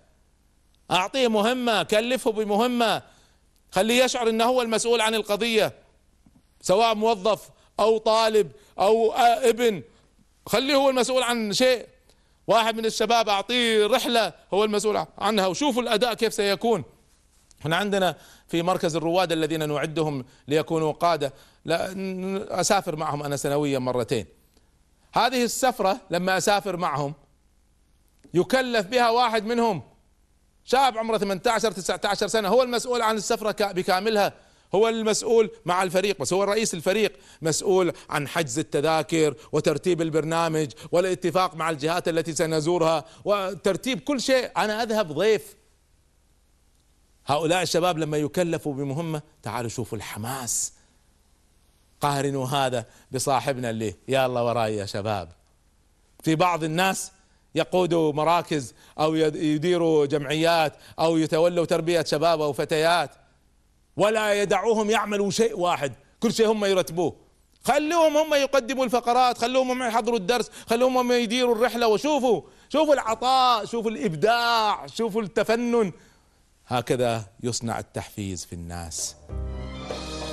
أعطيه 0.91 1.28
مهمة 1.28 1.84
كلفه 1.84 2.32
بمهمة. 2.32 3.01
خليه 3.72 4.03
يشعر 4.03 4.30
إنه 4.30 4.45
هو 4.45 4.62
المسؤول 4.62 5.01
عن 5.01 5.16
القضية 5.16 5.74
سواء 6.62 6.95
موظف 6.95 7.49
أو 7.80 7.97
طالب 7.97 8.51
أو 8.80 9.14
ابن. 9.14 9.84
خليه 10.45 10.76
هو 10.76 10.89
المسؤول 10.89 11.24
عن 11.24 11.53
شيء. 11.53 11.86
واحد 12.47 12.76
من 12.76 12.86
الشباب 12.86 13.30
أعطيه 13.30 13.88
رحلة 13.88 14.34
هو 14.53 14.64
المسؤول 14.64 15.05
عنها. 15.18 15.47
وشوفوا 15.47 15.82
الأداء 15.82 16.14
كيف 16.14 16.34
سيكون. 16.34 16.84
إحنا 17.62 17.76
عندنا 17.76 18.16
في 18.47 18.62
مركز 18.62 18.95
الرواد 18.95 19.32
الذين 19.32 19.70
نعدهم 19.70 20.26
ليكونوا 20.47 20.91
قادة. 20.91 21.34
لا 21.66 21.93
أسافر 22.62 22.95
معهم 22.95 23.24
أنا 23.24 23.38
سنويا 23.38 23.80
مرتين. 23.80 24.26
هذه 25.14 25.43
السفرة 25.43 26.01
لما 26.09 26.38
أسافر 26.38 26.78
معهم 26.78 27.14
يكلف 28.34 28.88
بها 28.88 29.09
واحد 29.09 29.45
منهم 29.45 29.82
شاب 30.64 30.97
عمره 30.97 31.18
18 31.18 31.72
19 31.72 32.28
سنة. 32.28 32.47
هو 32.47 32.64
المسؤول 32.64 33.01
عن 33.01 33.16
السفرة 33.16 33.72
بكاملها. 33.72 34.34
هو 34.76 34.89
المسؤول 34.89 35.51
مع 35.66 35.84
الفريق 35.84 36.22
بس 36.22 36.34
هو 36.34 36.43
رئيس 36.43 36.74
الفريق 36.74 37.14
مسؤول 37.41 37.93
عن 38.09 38.28
حجز 38.28 38.59
التذاكر 38.59 39.36
وترتيب 39.51 40.01
البرنامج 40.01 40.72
والاتفاق 40.91 41.55
مع 41.55 41.70
الجهات 41.70 42.07
التي 42.07 42.34
سنزورها 42.34 43.05
وترتيب 43.26 43.99
كل 43.99 44.22
شيء. 44.22 44.51
أنا 44.57 44.84
أذهب 44.84 45.12
ضيف. 45.12 45.55
هؤلاء 47.26 47.62
الشباب 47.62 47.97
لما 47.97 48.18
يكلفوا 48.18 48.74
بمهمة 48.74 49.22
تعالوا 49.43 49.70
شوفوا 49.70 49.97
الحماس. 49.97 50.74
قارنوا 52.01 52.47
هذا 52.47 52.85
بصاحبنا 53.11 53.69
اللي 53.69 53.95
الله 54.09 54.43
وراي 54.43 54.77
يا 54.77 54.85
شباب. 54.85 55.29
في 56.23 56.35
بعض 56.35 56.63
الناس 56.63 57.11
يقودوا 57.55 58.13
مراكز 58.13 58.73
أو 58.99 59.15
يديروا 59.15 60.05
جمعيات 60.05 60.73
أو 60.99 61.17
يتولوا 61.17 61.65
تربية 61.65 62.03
شباب 62.03 62.41
أو 62.41 62.53
فتيات 62.53 63.11
ولا 63.97 64.41
يدعوهم 64.41 64.89
يعملوا 64.89 65.31
شيء 65.31 65.59
واحد 65.59 65.93
كل 66.19 66.33
شيء 66.33 66.51
هم 66.51 66.65
يرتبوه. 66.65 67.15
خلوهم 67.63 68.17
هم 68.17 68.33
يقدموا 68.33 68.85
الفقرات 68.85 69.37
خلوهم 69.37 69.71
هم 69.71 69.83
يحضروا 69.83 70.17
الدرس 70.17 70.49
خلوهم 70.67 70.97
هم 70.97 71.11
يديروا 71.11 71.55
الرحلة 71.55 71.87
وشوفوا 71.87 72.41
شوفوا 72.69 72.93
العطاء 72.93 73.65
شوفوا 73.65 73.91
الإبداع 73.91 74.87
شوفوا 74.87 75.21
التفنن. 75.21 75.91
هكذا 76.67 77.25
يصنع 77.43 77.79
التحفيز 77.79 78.45
في 78.45 78.53
الناس. 78.53 79.15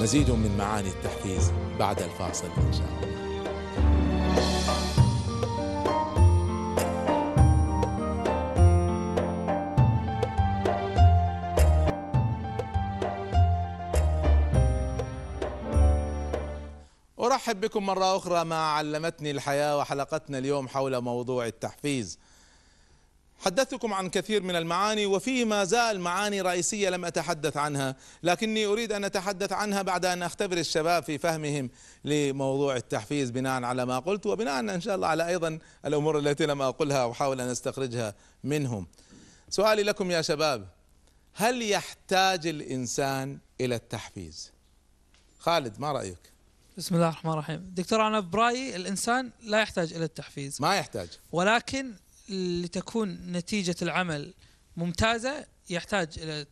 مزيد 0.00 0.30
من 0.30 0.56
معاني 0.58 0.88
التحفيز 0.88 1.52
بعد 1.78 2.02
الفاصل 2.02 2.46
إن 2.46 2.72
شاء 2.72 2.82
الله. 2.82 3.08
أرحب 17.20 17.60
بكم 17.60 17.86
مرة 17.86 18.16
أخرى 18.16 18.44
مع 18.44 18.56
علمتني 18.56 19.30
الحياة 19.30 19.78
وحلقتنا 19.78 20.38
اليوم 20.38 20.68
حول 20.68 21.00
موضوع 21.00 21.46
التحفيز. 21.46 22.18
حدثتكم 23.38 23.94
عن 23.94 24.10
كثير 24.10 24.42
من 24.42 24.56
المعاني 24.56 25.06
وفي 25.06 25.44
ما 25.44 25.64
زال 25.64 26.00
معاني 26.00 26.40
رئيسية 26.40 26.90
لم 26.90 27.04
أتحدث 27.04 27.56
عنها 27.56 27.96
لكني 28.22 28.66
أريد 28.66 28.92
أن 28.92 29.04
أتحدث 29.04 29.52
عنها 29.52 29.82
بعد 29.82 30.04
أن 30.04 30.22
أختبر 30.22 30.58
الشباب 30.58 31.02
في 31.02 31.18
فهمهم 31.18 31.70
لموضوع 32.04 32.76
التحفيز 32.76 33.30
بناء 33.30 33.62
على 33.62 33.86
ما 33.86 33.98
قلت 33.98 34.26
وبناء 34.26 34.60
إن 34.60 34.80
شاء 34.80 34.94
الله 34.94 35.06
على 35.06 35.28
أيضا 35.28 35.58
الأمور 35.86 36.18
التي 36.18 36.46
لم 36.46 36.62
أقلها 36.62 37.04
واحاول 37.04 37.40
أن 37.40 37.48
أستخرجها 37.48 38.14
منهم. 38.44 38.86
سؤالي 39.48 39.82
لكم 39.82 40.10
يا 40.10 40.22
شباب 40.22 40.68
هل 41.34 41.62
يحتاج 41.62 42.46
الإنسان 42.46 43.38
إلى 43.60 43.74
التحفيز؟ 43.74 44.52
خالد 45.38 45.80
ما 45.80 45.92
رأيك؟ 45.92 46.32
بسم 46.76 46.94
الله 46.94 47.08
الرحمن 47.08 47.32
الرحيم. 47.32 47.72
دكتور 47.74 48.06
أنا 48.06 48.20
برأيي 48.20 48.76
الإنسان 48.76 49.30
لا 49.42 49.60
يحتاج 49.60 49.92
إلى 49.92 50.04
التحفيز. 50.04 50.62
ما 50.62 50.76
يحتاج. 50.76 51.08
ولكن 51.32 51.92
لتكون 52.28 53.08
نتيجة 53.32 53.76
العمل 53.82 54.34
ممتازة 54.76 55.46
يحتاج 55.70 56.08
إلى 56.16 56.46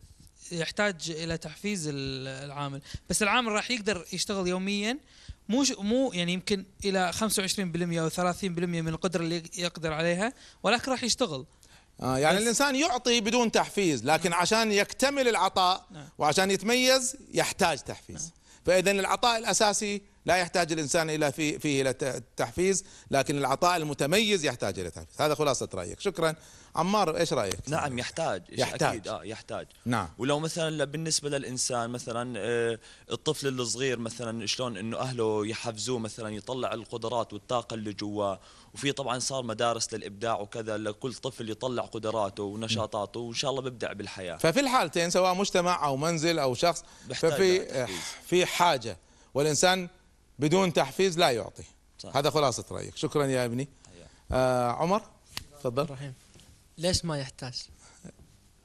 يحتاج 0.51 0.95
إلى 1.09 1.37
تحفيز 1.37 1.89
العامل 1.93 2.81
بس 3.09 3.23
العامل 3.23 3.51
راح 3.51 3.71
يقدر 3.71 4.05
يشتغل 4.13 4.47
يوميا 4.47 4.97
مو 5.49 5.65
مو 5.77 6.11
يعني 6.13 6.33
يمكن 6.33 6.65
إلى 6.85 7.13
25% 7.13 7.17
أو 7.97 8.09
30% 8.09 8.43
من 8.43 8.87
القدرة 8.87 9.23
اللي 9.23 9.43
يقدر 9.57 9.93
عليها 9.93 10.33
ولكن 10.63 10.91
راح 10.91 11.03
يشتغل 11.03 11.45
آه 12.01 12.17
يعني 12.17 12.37
الإنسان 12.37 12.75
يعطي 12.75 13.21
بدون 13.21 13.51
تحفيز 13.51 14.05
لكن 14.05 14.29
نعم. 14.29 14.39
عشان 14.39 14.71
يكتمل 14.71 15.27
العطاء 15.27 15.87
نعم. 15.91 16.09
وعشان 16.17 16.51
يتميز 16.51 17.15
يحتاج 17.33 17.79
تحفيز 17.79 18.21
نعم. 18.21 18.31
فاذا 18.65 18.91
العطاء 18.91 19.37
الأساسي 19.37 20.01
لا 20.27 20.35
يحتاج 20.35 20.71
الإنسان 20.71 21.09
إلى 21.09 21.31
فيه, 21.31 21.57
فيه 21.57 21.81
إلى 21.81 21.89
التحفيز 22.01 22.85
لكن 23.11 23.37
العطاء 23.37 23.77
المتميز 23.77 24.45
يحتاج 24.45 24.79
إلى 24.79 24.89
تحفيز. 24.89 25.21
هذا 25.21 25.35
خلاصة 25.35 25.69
رأيك. 25.73 25.99
شكرا. 25.99 26.35
عمار 26.75 27.17
إيش 27.17 27.33
رأيك؟ 27.33 27.59
نعم 27.67 27.99
يحتاج. 27.99 28.43
يحتاج. 28.49 28.89
أكيد. 28.89 29.07
آه 29.07 29.23
يحتاج. 29.23 29.67
نعم. 29.85 30.09
ولو 30.17 30.39
مثلا 30.39 30.85
بالنسبة 30.85 31.29
للإنسان 31.29 31.89
مثلا 31.89 32.33
آه 32.37 32.79
الطفل 33.11 33.47
الصغير 33.47 33.99
مثلا 33.99 34.45
شلون 34.45 34.77
إنه 34.77 34.97
أهله 34.97 35.47
يحفزوه 35.47 35.99
مثلا 35.99 36.29
يطلع 36.35 36.73
القدرات 36.73 37.33
والطاقة 37.33 37.73
اللي 37.73 37.93
جواه. 37.93 38.39
وفي 38.73 38.91
طبعا 38.91 39.19
صار 39.19 39.43
مدارس 39.43 39.93
للإبداع 39.93 40.39
وكذا 40.39 40.77
لكل 40.77 41.13
طفل 41.13 41.49
يطلع 41.49 41.83
قدراته 41.83 42.43
ونشاطاته 42.43 43.19
وإن 43.19 43.33
شاء 43.33 43.51
الله 43.51 43.61
بيبدع 43.61 43.93
بالحياة. 43.93 44.37
ففي 44.37 44.59
الحالتين 44.59 45.09
سواء 45.09 45.33
مجتمع 45.33 45.85
أو 45.85 45.97
منزل 45.97 46.39
أو 46.39 46.53
شخص 46.53 46.83
ففي 47.15 47.87
في 48.27 48.45
حاجة. 48.45 48.97
والإنسان 49.33 49.89
بدون 50.39 50.73
تحفيز 50.73 51.19
لا 51.19 51.31
يعطي. 51.31 51.63
صح. 51.99 52.17
هذا 52.17 52.29
خلاصة 52.29 52.65
رأيك. 52.71 52.95
شكرا 52.95 53.25
يا 53.25 53.45
ابني. 53.45 53.69
آه 54.31 54.71
عمر 54.71 55.01
تفضل. 55.59 55.89
رحيم 55.89 56.13
ليش 56.77 57.05
ما 57.05 57.17
يحتاج؟ 57.19 57.67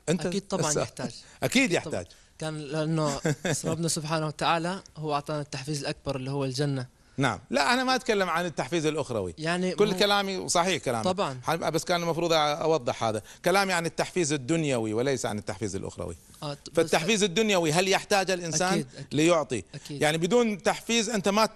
أنت 0.09 0.27
أكيد 0.27 0.49
طبعا 0.49 0.73
يحتاج. 0.73 1.23
أكيد 1.43 1.73
يحتاج. 1.73 2.07
كان 2.39 2.59
لأنه 2.59 3.21
ربنا 3.65 3.89
سبحانه 3.89 4.27
وتعالى 4.27 4.83
هو 4.97 5.15
أعطانا 5.15 5.41
التحفيز 5.41 5.81
الأكبر 5.81 6.17
اللي 6.17 6.31
هو 6.31 6.45
الجنة. 6.45 6.87
نعم. 7.17 7.39
لا 7.51 7.73
أنا 7.75 7.85
ما 7.85 7.95
أتكلم 7.95 8.31
عن 8.31 8.47
التحفيز 8.47 8.87
الأخروي. 8.87 9.35
يعني 9.39 9.75
كل 9.75 9.99
كلامي 9.99 10.49
صحيح 10.49 10.83
كلامي 10.83 11.05
طبعا. 11.05 11.41
بس 11.57 11.85
كان 11.85 12.03
المفروض 12.03 12.33
أوضح 12.33 13.05
هذا. 13.05 13.23
كلامي 13.45 13.73
عن 13.73 13.87
التحفيز 13.87 14.33
الدنيوي 14.33 14.93
وليس 14.93 15.27
عن 15.27 15.39
التحفيز 15.39 15.77
الأخروي. 15.77 16.17
آه 16.43 16.57
فالتحفيز 16.75 17.23
الدنيوي 17.23 17.73
هل 17.73 17.89
يحتاج 17.89 18.31
الإنسان 18.31 18.73
أكيد 18.73 18.87
أكيد. 18.95 19.07
ليعطي؟ 19.13 19.65
أكيد. 19.75 20.03
يعني 20.03 20.19
بدون 20.19 20.63
تحفيز 20.63 21.11
أنت 21.11 21.29
ما 21.29 21.49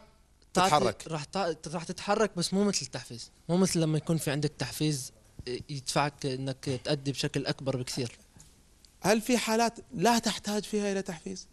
تتحرك. 0.55 1.05
راح 1.09 1.25
راح 1.67 1.85
تتحرك 1.85 2.31
بس 2.37 2.55
مو 2.55 2.65
مثل 2.65 2.87
التحفيز. 2.87 3.31
مو 3.49 3.57
مثل 3.57 3.81
لما 3.81 3.99
يكون 3.99 4.17
في 4.17 4.31
عندك 4.31 4.53
تحفيز 4.59 5.13
يدفعك 5.47 6.27
إنك 6.27 6.81
تأدي 6.85 7.13
بشكل 7.13 7.47
أكبر 7.47 7.77
بكثير. 7.77 8.19
هل 9.01 9.21
في 9.21 9.39
حالات 9.39 9.79
لا 9.95 10.19
تحتاج 10.19 10.65
فيها 10.65 10.93
إلى 10.93 11.03
تحفيز؟ 11.03 11.47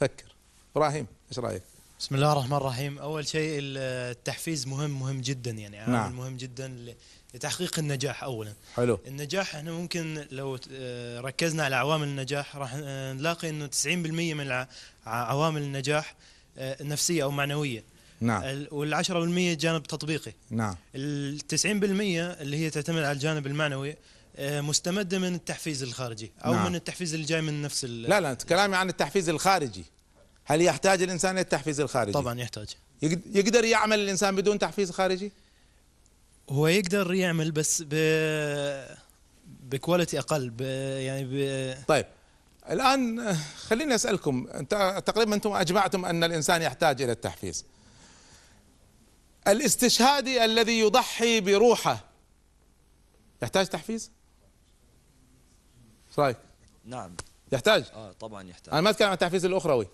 فكر. 0.00 0.36
إبراهيم 0.76 1.06
إيش 1.30 1.38
رأيك؟ 1.38 1.62
بسم 2.00 2.14
الله 2.14 2.32
الرحمن 2.32 2.56
الرحيم. 2.56 2.98
أول 2.98 3.28
شيء 3.28 3.58
التحفيز 3.60 4.66
مهم 4.66 4.90
مهم 4.90 5.20
جدا 5.20 5.50
يعني. 5.50 5.78
عامل 5.78 5.92
نعم. 5.92 6.16
مهم 6.16 6.36
جدا 6.36 6.94
لتحقيق 7.34 7.78
النجاح 7.78 8.24
اولا. 8.24 8.52
حلو. 8.74 8.98
النجاح 9.06 9.54
إحنا 9.54 9.72
ممكن 9.72 10.24
لو 10.30 10.58
ركزنا 11.20 11.64
على 11.64 11.76
عوامل 11.76 12.08
النجاح 12.08 12.56
راح 12.56 12.74
نلاقي 12.76 13.48
إنه 13.48 13.66
90% 13.66 14.34
من 14.34 14.66
عوامل 15.06 15.62
النجاح 15.62 16.14
آه، 16.58 16.82
نفسية 16.82 17.22
أو 17.22 17.30
معنوية. 17.30 17.84
نعم. 18.20 18.66
وال10% 18.66 19.58
جانب 19.60 19.82
تطبيقي. 19.82 20.32
نعم. 20.50 20.76
ال 20.94 21.40
90% 21.40 21.64
اللي 21.64 22.56
هي 22.56 22.70
تعتمد 22.70 23.02
على 23.02 23.12
الجانب 23.12 23.46
المعنوي 23.46 23.96
آه، 24.36 24.60
مستمدة 24.60 25.18
من 25.18 25.34
التحفيز 25.34 25.82
الخارجي 25.82 26.32
أو 26.44 26.52
نعم. 26.54 26.66
من 26.66 26.74
التحفيز 26.74 27.14
اللي 27.14 27.26
جاي 27.26 27.42
من 27.42 27.62
نفس 27.62 27.84
لا 27.84 28.20
لا 28.20 28.34
كلامي 28.34 28.76
عن 28.76 28.88
التحفيز 28.88 29.28
الخارجي. 29.28 29.84
هل 30.48 30.62
يحتاج 30.62 31.02
الإنسان 31.02 31.30
إلى 31.30 31.40
التحفيز 31.40 31.80
الخارجي؟ 31.80 32.12
طبعا 32.12 32.40
يحتاج. 32.40 32.68
يقد- 33.02 33.36
يقدر 33.36 33.64
يعمل 33.64 33.98
الإنسان 34.00 34.36
بدون 34.36 34.58
تحفيز 34.58 34.90
خارجي؟ 34.90 35.32
هو 36.50 36.66
يقدر 36.66 37.14
يعمل 37.14 37.50
بس 37.50 37.82
ب 37.86 37.94
بكواليتي 39.46 40.18
أقل 40.18 40.50
ب... 40.50 40.60
يعني 41.00 41.24
ب... 41.24 41.74
طيب 41.88 42.06
الآن 42.70 43.34
خليني 43.56 43.94
أسألكم 43.94 44.48
أنت 44.54 45.02
تقريبا 45.06 45.34
أنتم 45.34 45.52
أجمعتم 45.52 46.04
أن 46.04 46.24
الإنسان 46.24 46.62
يحتاج 46.62 47.02
إلى 47.02 47.12
التحفيز. 47.12 47.64
الاستشهادي 49.48 50.44
الذي 50.44 50.80
يضحي 50.80 51.40
بروحه 51.40 52.04
يحتاج 53.42 53.66
تحفيز؟ 53.66 54.10
إيش 56.10 56.18
رأيك؟ 56.18 56.36
نعم. 56.84 57.16
يحتاج؟ 57.52 57.84
آه 57.94 58.12
طبعا 58.12 58.48
يحتاج. 58.48 58.72
أنا 58.74 58.80
ما 58.82 58.90
أتكلم 58.90 59.08
عن 59.08 59.14
التحفيز 59.14 59.44
الأخروي. 59.44 59.86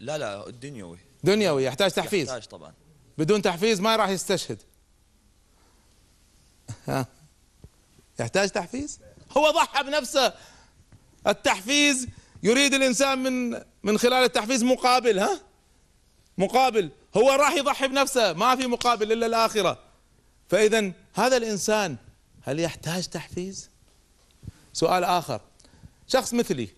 لا 0.00 0.18
لا 0.18 0.48
الدنيوي 0.48 0.98
دنيوي 1.24 1.64
يحتاج 1.64 1.90
تحفيز. 1.90 2.28
يحتاج 2.28 2.46
طبعا. 2.46 2.72
بدون 3.18 3.42
تحفيز 3.42 3.80
ما 3.80 3.96
راح 3.96 4.08
يستشهد. 4.08 4.62
ها. 6.88 7.06
يحتاج 8.20 8.50
تحفيز؟ 8.50 9.00
هو 9.36 9.50
ضحى 9.50 9.84
بنفسه. 9.84 10.32
التحفيز 11.26 12.08
يريد 12.42 12.74
الإنسان 12.74 13.18
من 13.18 13.60
من 13.82 13.98
خلال 13.98 14.24
التحفيز 14.24 14.64
مقابل 14.64 15.18
ها؟ 15.18 15.40
مقابل. 16.38 16.90
هو 17.16 17.30
راح 17.30 17.52
يضحي 17.52 17.88
بنفسه. 17.88 18.32
ما 18.32 18.56
في 18.56 18.66
مقابل 18.66 19.12
إلا 19.12 19.26
الآخرة. 19.26 19.78
فاذا 20.48 20.92
هذا 21.14 21.36
الإنسان 21.36 21.96
هل 22.42 22.60
يحتاج 22.60 23.06
تحفيز؟ 23.06 23.70
سؤال 24.72 25.04
آخر. 25.04 25.40
شخص 26.06 26.34
مثلي 26.34 26.68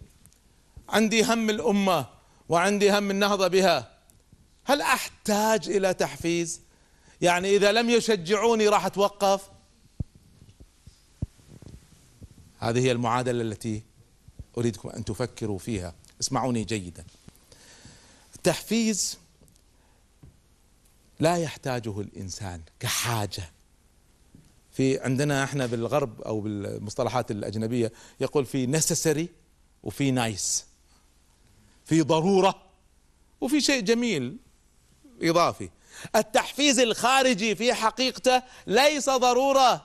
عندي 0.88 1.24
هم 1.24 1.50
الأمة. 1.50 2.06
وعندي 2.48 2.98
هم 2.98 3.10
النهضه 3.10 3.48
بها. 3.48 3.92
هل 4.64 4.80
أحتاج 4.80 5.68
إلى 5.68 5.94
تحفيز؟ 5.94 6.60
يعني 7.20 7.56
إذا 7.56 7.72
لم 7.72 7.90
يشجعوني 7.90 8.68
راح 8.68 8.86
أتوقف؟ 8.86 9.50
هذه 12.58 12.78
هي 12.78 12.92
المعادلة 12.92 13.42
التي 13.42 13.82
أريدكم 14.58 14.88
أن 14.88 15.04
تفكروا 15.04 15.58
فيها. 15.58 15.94
اسمعوني 16.20 16.64
جيدا. 16.64 17.04
التحفيز 18.36 19.18
لا 21.20 21.36
يحتاجه 21.36 22.00
الإنسان 22.00 22.60
كحاجة. 22.80 23.50
في 24.72 25.00
عندنا 25.00 25.44
إحنا 25.44 25.66
بالغرب 25.66 26.20
أو 26.20 26.40
بالمصطلحات 26.40 27.30
الأجنبية 27.30 27.92
يقول 28.20 28.46
في 28.46 28.80
necessary 28.80 29.26
وفي 29.82 30.10
nice 30.10 30.64
في 31.92 32.02
ضرورة 32.02 32.54
وفي 33.40 33.60
شيء 33.60 33.80
جميل 33.80 34.36
إضافي. 35.22 35.70
التحفيز 36.16 36.80
الخارجي 36.80 37.54
في 37.54 37.74
حقيقته 37.74 38.42
ليس 38.66 39.10
ضرورة. 39.10 39.82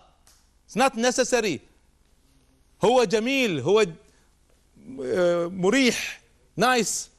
It's 0.70 0.80
not 0.80 0.94
necessary. 0.96 1.60
هو 2.86 3.04
جميل 3.04 3.60
هو 3.60 3.86
آه، 5.04 5.48
مريح 5.48 6.22
nice 6.58 7.10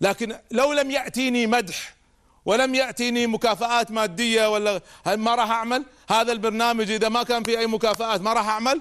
لكن 0.00 0.36
لو 0.50 0.72
لم 0.72 0.90
يأتيني 0.90 1.46
مدح 1.46 1.94
ولم 2.44 2.74
يأتيني 2.74 3.26
مكافآت 3.26 3.90
مادية 3.90 4.48
ولا 4.50 4.80
هل 5.04 5.16
ما 5.16 5.34
راح 5.34 5.50
أعمل؟ 5.50 5.84
هذا 6.10 6.32
البرنامج 6.32 6.90
إذا 6.90 7.08
ما 7.08 7.22
كان 7.22 7.42
في 7.42 7.58
أي 7.58 7.66
مكافآت 7.66 8.20
ما 8.20 8.32
راح 8.32 8.48
أعمل؟ 8.48 8.80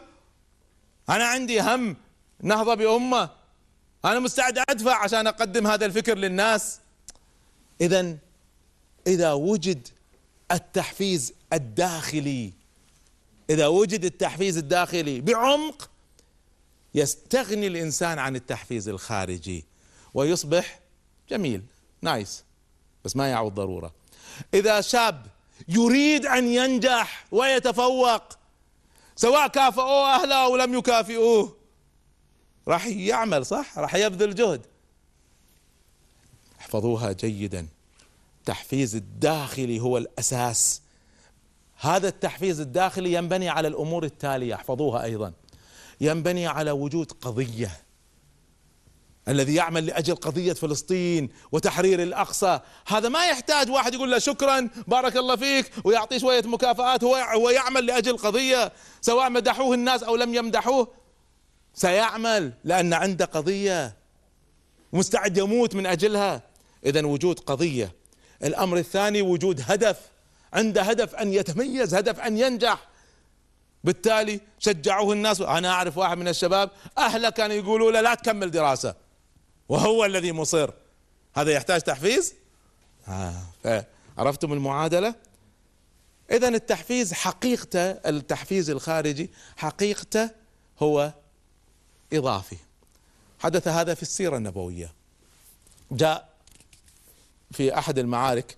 أنا 1.10 1.26
عندي 1.26 1.62
هم 1.62 1.98
نهضة 2.42 2.74
بأمة. 2.74 3.45
أنا 4.06 4.20
مستعد 4.20 4.58
أدفع 4.70 5.04
عشان 5.04 5.28
أقدم 5.28 5.68
هذا 5.68 5.86
الفكر 5.86 6.18
للناس. 6.18 6.80
اذا 7.82 8.18
إذا 9.08 9.34
وجد 9.34 9.88
التحفيز 10.52 11.34
الداخلي 11.54 12.54
إذا 13.50 13.68
وجد 13.68 14.06
التحفيز 14.06 14.58
الداخلي 14.58 15.22
بعمق 15.22 15.90
يستغني 16.96 17.68
الإنسان 17.68 18.20
عن 18.20 18.36
التحفيز 18.36 18.90
الخارجي 18.90 19.66
ويصبح 20.14 20.80
جميل 21.30 21.64
نايس 22.02 22.44
بس 23.06 23.16
ما 23.16 23.30
يعود 23.30 23.56
ضرورة. 23.56 23.94
إذا 24.54 24.82
شاب 24.82 25.26
يريد 25.68 26.26
أن 26.26 26.48
ينجح 26.48 27.26
ويتفوق 27.32 28.24
سواء 29.16 29.48
كافئوه 29.48 30.16
أهله 30.16 30.46
أو 30.46 30.56
لم 30.56 30.74
يكافئوه 30.74 31.56
راح 32.68 32.88
يعمل 32.88 33.46
صح؟ 33.46 33.80
راح 33.80 33.96
يبذل 33.96 34.36
جهد. 34.36 34.66
احفظوها 36.60 37.12
جيدا. 37.12 37.68
التحفيز 38.40 38.96
الداخلي 38.96 39.80
هو 39.80 39.98
الأساس. 39.98 40.82
هذا 41.80 42.08
التحفيز 42.08 42.60
الداخلي 42.60 43.14
ينبني 43.14 43.50
على 43.50 43.68
الأمور 43.68 44.04
التالية. 44.04 44.56
احفظوها 44.56 45.04
أيضا. 45.04 45.34
ينبني 46.02 46.48
على 46.48 46.72
وجود 46.72 47.12
قضية. 47.12 47.72
الذي 49.28 49.56
يعمل 49.56 49.86
لأجل 49.86 50.16
قضية 50.16 50.54
فلسطين 50.54 51.30
وتحرير 51.52 52.04
الأقصى. 52.04 52.60
هذا 52.88 53.10
ما 53.10 53.26
يحتاج 53.26 53.70
واحد 53.70 53.94
يقول 53.94 54.12
له 54.12 54.20
شكرا 54.20 54.70
بارك 54.88 55.18
الله 55.18 55.36
فيك 55.36 55.72
ويعطيه 55.84 56.18
شوية 56.18 56.44
مكافآت 56.46 57.04
هو 57.04 57.50
يعمل 57.50 57.86
لأجل 57.86 58.18
قضية 58.18 58.72
سواء 59.02 59.30
مدحوه 59.30 59.74
الناس 59.74 60.04
أو 60.04 60.16
لم 60.16 60.36
يمدحوه. 60.36 61.05
سيعمل 61.76 62.54
لأن 62.64 62.94
عنده 62.94 63.26
قضية. 63.26 63.96
مستعد 64.94 65.38
يموت 65.38 65.76
من 65.76 65.86
أجلها. 65.86 66.42
اذا 66.86 67.06
وجود 67.06 67.40
قضية. 67.40 67.92
الأمر 68.44 68.78
الثاني 68.78 69.22
وجود 69.22 69.62
هدف. 69.68 70.00
عنده 70.54 70.82
هدف 70.82 71.16
أن 71.16 71.34
يتميز 71.34 71.96
هدف 71.96 72.20
أن 72.20 72.38
ينجح. 72.38 72.88
بالتالي 73.84 74.40
شجعوه 74.60 75.14
الناس. 75.14 75.42
أنا 75.42 75.70
أعرف 75.70 75.98
واحد 75.98 76.18
من 76.18 76.28
الشباب 76.28 76.70
أهله 76.98 77.30
كانوا 77.30 77.56
يقولوا 77.56 77.92
له 77.92 78.02
لا 78.02 78.14
تكمل 78.14 78.52
دراسة. 78.52 78.96
وهو 79.70 80.06
الذي 80.06 80.32
مصر. 80.32 80.70
هذا 81.36 81.52
يحتاج 81.52 81.82
تحفيز؟ 81.82 82.34
آه. 83.08 83.86
عرفتم 84.18 84.54
المعادلة؟ 84.54 85.16
اذا 86.32 86.48
التحفيز 86.48 87.14
حقيقته 87.14 87.92
التحفيز 87.92 88.70
الخارجي 88.70 89.32
حقيقته 89.58 90.30
هو 90.80 91.14
إضافي. 92.14 92.58
حدث 93.40 93.68
هذا 93.68 93.94
في 93.94 94.02
السيرة 94.02 94.38
النبوية. 94.38 94.94
جاء 95.92 96.30
في 97.52 97.78
أحد 97.78 98.00
المعارك 98.00 98.58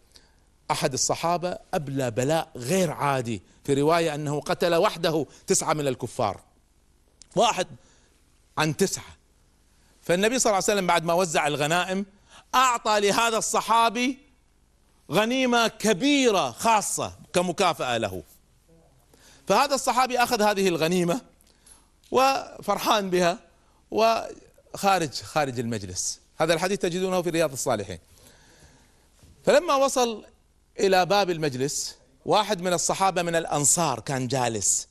أحد 0.72 0.93
الصحابة 0.93 1.58
أبلى 1.74 2.12
بلاء 2.12 2.52
غير 2.56 2.91
عادي 2.91 3.41
في 3.64 3.74
رواية 3.74 4.16
أنه 4.16 4.41
قتل 4.41 4.76
وحده 4.76 5.26
تسعة 5.48 5.74
من 5.74 5.88
الكفار. 5.88 6.39
واحد 7.36 7.68
عن 8.58 8.78
تسعة. 8.78 9.18
فالنبي 10.02 10.39
صلى 10.39 10.50
الله 10.50 10.64
عليه 10.64 10.74
وسلم 10.74 10.88
بعد 10.88 11.04
ما 11.04 11.14
وزع 11.14 11.48
الغنائم 11.48 12.06
أعطى 12.56 13.00
لهذا 13.00 13.38
الصحابي 13.38 14.18
غنيمة 15.12 15.68
كبيرة 15.68 16.52
خاصة 16.52 17.14
كمكافأة 17.34 17.98
له. 17.98 18.24
فهذا 19.48 19.76
الصحابي 19.76 20.20
أخذ 20.24 20.41
هذه 20.41 20.68
الغنيمة 20.68 21.22
وفرحان 22.12 23.10
بها 23.10 23.39
وخارج 23.91 25.14
خارج 25.14 25.60
المجلس. 25.60 26.20
هذا 26.38 26.53
الحديث 26.53 26.80
تجدونه 26.80 27.22
في 27.22 27.30
رياض 27.30 27.51
الصالحين. 27.51 27.99
فلما 29.43 29.76
وصل 29.76 30.26
إلى 30.80 31.05
باب 31.05 31.30
المجلس 31.30 31.95
واحد 32.26 32.62
من 32.62 32.74
الصحابة 32.74 33.22
من 33.22 33.36
الأنصار 33.36 33.99
كان 33.99 34.28
جالس. 34.28 34.88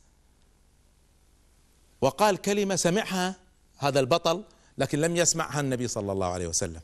وقال 2.00 2.36
كلمة 2.36 2.76
سمعها 2.76 3.34
هذا 3.78 4.00
البطل 4.00 4.44
لكن 4.78 5.00
لم 5.00 5.16
يسمعها 5.16 5.60
النبي 5.60 5.88
صلى 5.88 6.12
الله 6.12 6.32
عليه 6.32 6.46
وسلم. 6.46 6.80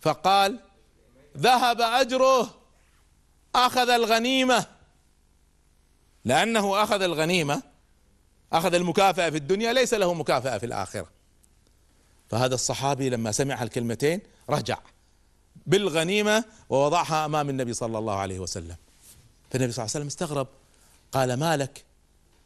فقال 0.00 0.60
ذهب 1.36 1.80
أجره 1.80 2.54
أخذ 3.54 3.90
الغنيمة. 3.90 4.66
لأنه 6.24 6.82
أخذ 6.82 7.02
الغنيمة 7.02 7.71
أخذ 8.52 8.74
المكافأة 8.74 9.30
في 9.30 9.36
الدنيا 9.36 9.72
ليس 9.72 9.94
له 9.94 10.14
مكافأة 10.14 10.58
في 10.58 10.66
الآخرة. 10.66 11.06
فهذا 12.30 12.54
الصحابي 12.54 13.08
لما 13.08 13.32
سمع 13.32 13.62
الكلمتين 13.62 14.20
رجع 14.50 14.78
بالغنيمة 15.66 16.44
ووضعها 16.68 17.24
أمام 17.24 17.50
النبي 17.50 17.72
صلى 17.72 17.98
الله 17.98 18.14
عليه 18.14 18.38
وسلم. 18.38 18.76
فالنبي 19.50 19.72
صلى 19.72 19.82
الله 19.82 19.90
عليه 19.94 20.04
وسلم 20.04 20.06
استغرب 20.06 20.48
قال 21.12 21.34
ما 21.34 21.56
لك؟ 21.56 21.84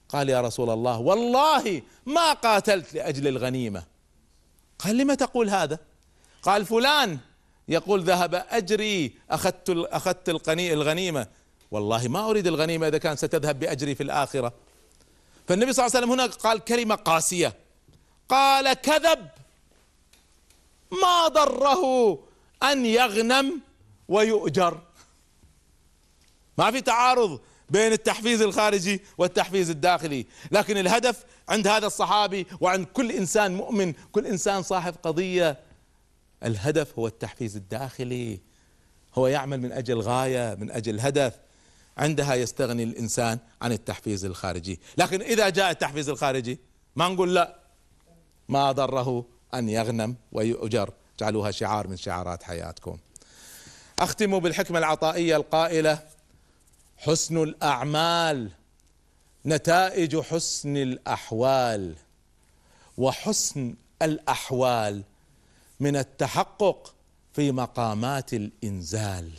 قال 0.08 0.28
يا 0.28 0.40
رسول 0.40 0.70
الله 0.70 0.98
والله 0.98 1.82
ما 2.06 2.32
قاتلت 2.32 2.94
لأجل 2.94 3.28
الغنيمة. 3.28 3.84
قال 4.78 4.96
لما 4.96 5.14
تقول 5.14 5.50
هذا؟ 5.50 5.78
قال 6.42 6.66
فلان 6.66 7.18
يقول 7.68 8.02
ذهب 8.02 8.34
أجري 8.34 9.14
أخذت 9.30 9.70
أخذت 9.70 10.28
الغنيمة. 10.48 11.26
والله 11.70 12.08
ما 12.08 12.30
أريد 12.30 12.46
الغنيمة 12.46 12.88
إذا 12.88 12.98
كان 12.98 13.16
ستذهب 13.16 13.58
بأجري 13.58 13.94
في 13.94 14.02
الآخرة. 14.02 14.52
فالنبي 15.48 15.72
صلى 15.72 15.86
الله 15.86 15.96
عليه 15.96 16.06
وسلم 16.06 16.20
هنا 16.20 16.32
قال 16.32 16.64
كلمة 16.64 16.94
قاسية. 16.94 17.54
قال 18.28 18.72
كذب. 18.72 19.28
ما 21.02 21.28
ضره 21.28 22.18
أن 22.62 22.86
يغنم 22.86 23.60
ويؤجر. 24.08 24.80
ما 26.58 26.70
في 26.70 26.80
تعارض 26.80 27.40
بين 27.70 27.92
التحفيز 27.92 28.42
الخارجي 28.42 29.00
والتحفيز 29.18 29.70
الداخلي. 29.70 30.26
لكن 30.50 30.76
الهدف 30.76 31.24
عند 31.48 31.68
هذا 31.68 31.86
الصحابي 31.86 32.46
وعند 32.60 32.86
كل 32.86 33.12
إنسان 33.12 33.54
مؤمن 33.54 33.92
كل 34.12 34.26
إنسان 34.26 34.62
صاحب 34.62 34.94
قضية 35.02 35.58
الهدف 36.44 36.98
هو 36.98 37.06
التحفيز 37.06 37.56
الداخلي. 37.56 38.40
هو 39.14 39.26
يعمل 39.26 39.60
من 39.60 39.72
أجل 39.72 40.00
غاية 40.00 40.54
من 40.54 40.70
أجل 40.70 41.00
هدف. 41.00 41.45
عندها 41.98 42.34
يستغني 42.34 42.82
الإنسان 42.82 43.38
عن 43.62 43.72
التحفيز 43.72 44.24
الخارجي. 44.24 44.80
لكن 44.98 45.22
إذا 45.22 45.48
جاء 45.48 45.70
التحفيز 45.70 46.08
الخارجي 46.08 46.58
ما 46.96 47.08
نقول 47.08 47.34
لا. 47.34 47.58
ما 48.48 48.72
ضره 48.72 49.24
أن 49.54 49.68
يغنم 49.68 50.16
ويؤجر. 50.32 50.90
جعلوها 51.20 51.50
شعار 51.50 51.88
من 51.88 51.96
شعارات 51.96 52.42
حياتكم. 52.42 52.98
أختم 53.98 54.38
بالحكمة 54.38 54.78
العطائية 54.78 55.36
القائلة 55.36 56.02
حسن 56.96 57.42
الأعمال 57.42 58.50
نتائج 59.46 60.20
حسن 60.20 60.76
الأحوال 60.76 61.94
وحسن 62.98 63.74
الأحوال 64.02 65.02
من 65.80 65.96
التحقق 65.96 66.94
في 67.32 67.52
مقامات 67.52 68.34
الإنزال. 68.34 69.30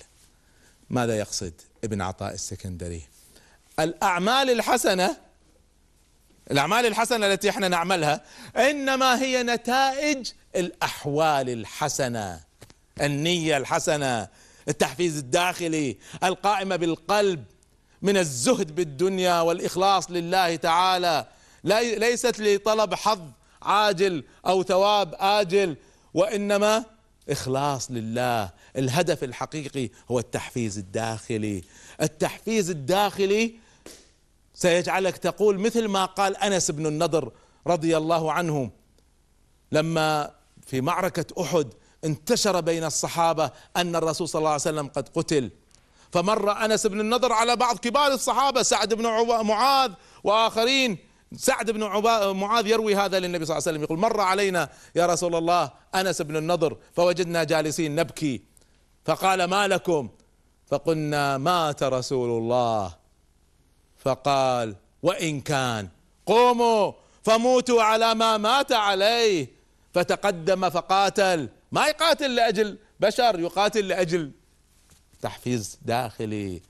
ماذا 0.89 1.18
يقصد؟ 1.18 1.53
ابن 1.84 2.01
عطاء 2.01 2.34
السكندري. 2.34 3.01
الأعمال 3.80 4.49
الحسنة 4.49 5.17
الأعمال 6.51 6.86
الحسنة 6.86 7.28
التي 7.28 7.49
إحنا 7.49 7.67
نعملها 7.67 8.23
إنما 8.55 9.21
هي 9.21 9.43
نتائج 9.43 10.32
الأحوال 10.55 11.49
الحسنة 11.49 12.39
النية 13.01 13.57
الحسنة 13.57 14.28
التحفيز 14.67 15.17
الداخلي 15.17 15.97
القائمة 16.23 16.75
بالقلب 16.75 17.43
من 18.01 18.17
الزهد 18.17 18.75
بالدنيا 18.75 19.41
والإخلاص 19.41 20.11
لله 20.11 20.55
تعالى. 20.55 21.28
ليست 21.63 22.39
لطلب 22.39 22.93
حظ 22.93 23.21
عاجل 23.61 24.23
أو 24.45 24.63
ثواب 24.63 25.15
آجل 25.19 25.78
وإنما 26.13 26.86
إخلاص 27.30 27.91
لله. 27.91 28.49
الهدف 28.78 29.23
الحقيقي 29.23 29.89
هو 30.11 30.19
التحفيز 30.19 30.78
الداخلي. 30.78 31.63
التحفيز 32.01 32.69
الداخلي 32.69 33.55
سيجعلك 34.53 35.17
تقول 35.17 35.59
مثل 35.59 35.88
ما 35.88 36.05
قال 36.05 36.38
أنس 36.38 36.71
بن 36.71 36.86
النضر 36.86 37.32
رضي 37.67 37.97
الله 37.97 38.32
عنه 38.32 38.71
لما 39.71 40.32
في 40.67 40.82
معركة 40.82 41.41
أحد 41.41 41.73
انتشر 42.05 42.61
بين 42.61 42.84
الصحابة 42.84 43.51
أن 43.78 43.95
الرسول 43.95 44.30
صلى 44.30 44.39
الله 44.39 44.51
عليه 44.51 44.61
وسلم 44.61 44.88
قد 44.88 45.09
قتل. 45.09 45.51
فمر 46.11 46.65
أنس 46.65 46.88
بن 46.88 46.99
النضر 46.99 47.34
على 47.34 47.55
بعض 47.55 47.78
كبار 47.78 48.13
الصحابة 48.13 48.63
سعد 48.63 48.93
بن 48.93 49.03
معاذ 49.43 49.91
وآخرين. 50.23 50.97
سعد 51.36 51.71
بن 51.71 51.84
معاذ 52.34 52.67
يروي 52.67 52.95
هذا 52.95 53.19
للنبي 53.19 53.45
صلى 53.45 53.57
الله 53.57 53.67
عليه 53.67 53.78
وسلم. 53.78 53.84
يقول 53.84 53.99
مر 53.99 54.21
علينا 54.21 54.69
يا 54.95 55.05
رسول 55.05 55.36
الله 55.36 55.71
أنس 55.95 56.21
بن 56.21 56.38
النضر 56.38 56.78
فوجدنا 56.95 57.43
جالسين 57.43 57.95
نبكي. 57.95 58.41
فقال 59.05 59.43
ما 59.43 59.67
لكم؟ 59.67 60.09
فقلنا 60.67 61.38
مات 61.38 61.84
رسول 61.84 62.41
الله. 62.41 62.95
فقال 63.97 64.75
وإن 65.03 65.41
كان. 65.41 65.88
قوموا 66.25 66.91
فموتوا 67.23 67.84
على 67.84 68.15
ما 68.15 68.38
مات 68.38 68.71
عليه. 68.71 69.47
فتقدم 69.93 70.69
فقاتل. 70.69 71.49
ما 71.71 71.88
يقاتل 71.88 72.36
لأجل 72.36 72.78
بشر 72.99 73.39
يقاتل 73.39 73.88
لأجل 73.88 74.32
تحفيز 75.21 75.80
داخلي. 75.82 76.61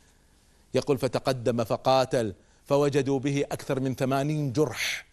يقول 0.73 0.97
فتقدم 0.97 1.63
فقاتل. 1.63 2.33
فوجدوا 2.67 3.19
به 3.19 3.43
أكثر 3.51 3.79
من 3.79 3.95
ثمانين 3.95 4.53
جرح. 4.53 5.05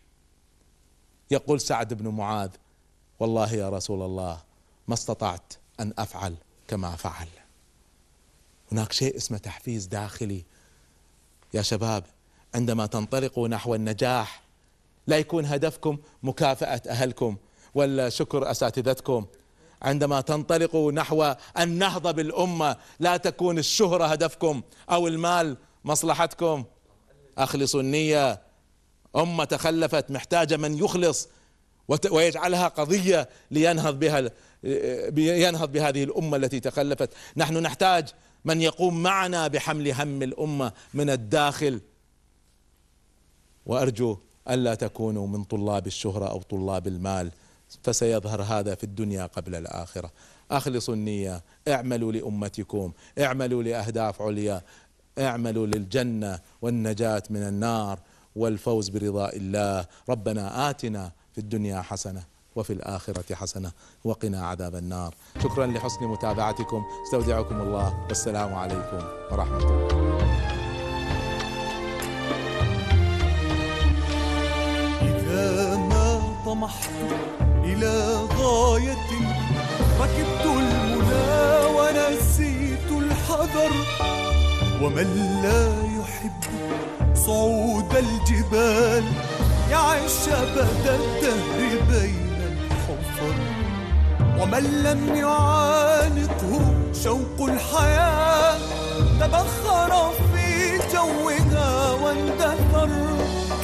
يقول 1.31 1.61
سعد 1.61 1.95
بن 1.95 2.09
معاذ 2.09 2.51
والله 3.21 3.53
يا 3.53 3.69
رسول 3.69 4.03
الله 4.03 4.43
ما 4.89 4.95
استطعت 4.95 5.53
أن 5.81 5.93
أفعل 5.99 6.35
كما 6.69 6.91
فعل. 6.91 7.29
هناك 8.73 8.93
شيء 8.93 9.17
اسمه 9.17 9.39
تحفيز 9.39 9.87
داخلي. 9.87 10.45
يا 11.55 11.63
شباب 11.63 12.05
عندما 12.55 12.87
تنطلقوا 12.87 13.49
نحو 13.49 13.75
النجاح 13.75 14.43
لا 15.07 15.19
يكون 15.19 15.45
هدفكم 15.45 15.99
مكافأة 16.23 16.83
أهلكم 16.89 17.37
ولا 17.75 18.09
شكر 18.09 18.51
أساتذتكم. 18.51 19.27
عندما 19.83 20.21
تنطلقوا 20.21 20.93
نحو 20.93 21.35
النهضة 21.59 22.11
بالأمة 22.11 22.77
لا 23.01 23.17
تكون 23.17 23.59
الشهرة 23.59 24.05
هدفكم 24.05 24.63
أو 24.91 25.09
المال 25.09 25.57
مصلحتكم. 25.85 26.65
أخلصوا 27.39 27.81
النية. 27.81 28.41
أمة 29.17 29.45
تخلفت 29.45 30.11
محتاجة 30.11 30.57
من 30.57 30.79
يخلص 30.79 31.29
ويجعلها 32.11 32.69
قضية 32.69 33.29
لينهض 33.51 33.99
بها 33.99 34.31
ينهض 35.17 35.73
بهذه 35.73 36.05
الأمة 36.05 36.37
التي 36.37 36.61
تخلفت. 36.61 37.11
نحن 37.37 37.57
نحتاج 37.57 38.09
من 38.45 38.63
يقوم 38.63 39.03
معنا 39.03 39.49
بحمل 39.49 39.93
هم 39.93 40.23
الأمة 40.23 40.73
من 40.95 41.11
الداخل. 41.11 41.81
وأرجو 43.67 44.19
ألا 44.51 44.75
تكونوا 44.75 45.27
من 45.27 45.45
طلاب 45.45 45.87
الشهرة 45.87 46.31
أو 46.31 46.43
طلاب 46.43 46.87
المال 46.87 47.31
فسيظهر 47.83 48.43
هذا 48.43 48.75
في 48.75 48.85
الدنيا 48.85 49.27
قبل 49.27 49.55
الآخرة. 49.55 50.11
أخلصوا 50.51 50.95
النية 50.95 51.43
اعملوا 51.69 52.13
لأمتكم 52.13 52.93
اعملوا 53.19 53.63
لأهداف 53.63 54.23
عليا. 54.23 54.63
اعملوا 55.19 55.67
للجنة 55.67 56.39
والنجاة 56.63 57.23
من 57.31 57.43
النار 57.43 57.99
والفوز 58.37 58.89
برضاء 58.89 59.37
الله. 59.37 59.87
ربنا 60.09 60.71
آتنا 60.71 61.13
في 61.33 61.39
الدنيا 61.41 61.83
حسنة 61.83 62.23
وفي 62.57 62.73
الآخرة 62.73 63.35
حسنة 63.35 63.73
وقنا 64.05 64.47
عذاب 64.47 64.75
النار. 64.75 65.15
شكرا 65.43 65.67
لحسن 65.67 66.05
متابعتكم. 66.05 66.83
استودعكم 67.05 67.61
الله. 67.61 68.07
والسلام 68.09 68.55
عليكم 68.55 68.99
ورحمة 69.33 69.59
الله. 69.59 69.89
إذا 75.03 75.77
ما 75.77 76.35
طمحت 76.47 76.91
إلى 77.65 78.17
غاية 78.39 79.11
ركبت 80.01 80.45
المنى 80.45 81.67
ونسيت 81.77 82.91
الحذر. 82.93 83.73
ومن 84.85 85.41
لا 85.43 85.67
يحب 85.99 86.41
صعود 87.15 87.97
الجبال 87.97 89.05
يعيش 89.71 90.29
أبد 90.29 90.87
الدهر 90.87 91.59
بين 91.91 92.37
الحفر 92.53 93.35
ومن 94.41 94.83
لم 94.83 95.17
يعانقه 95.17 96.61
شوق 97.03 97.49
الحياة 97.49 98.59
تبخر 99.21 100.11
في 100.35 100.79
جوها 100.93 101.93
واندثر. 101.93 102.91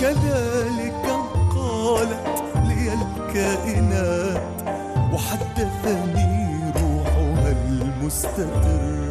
كذلك 0.00 1.04
قالت 1.56 2.42
لي 2.68 2.92
الكائنات 2.94 4.42
وحدثني 5.12 6.72
روحها 6.76 7.52
المستقر 7.68 9.09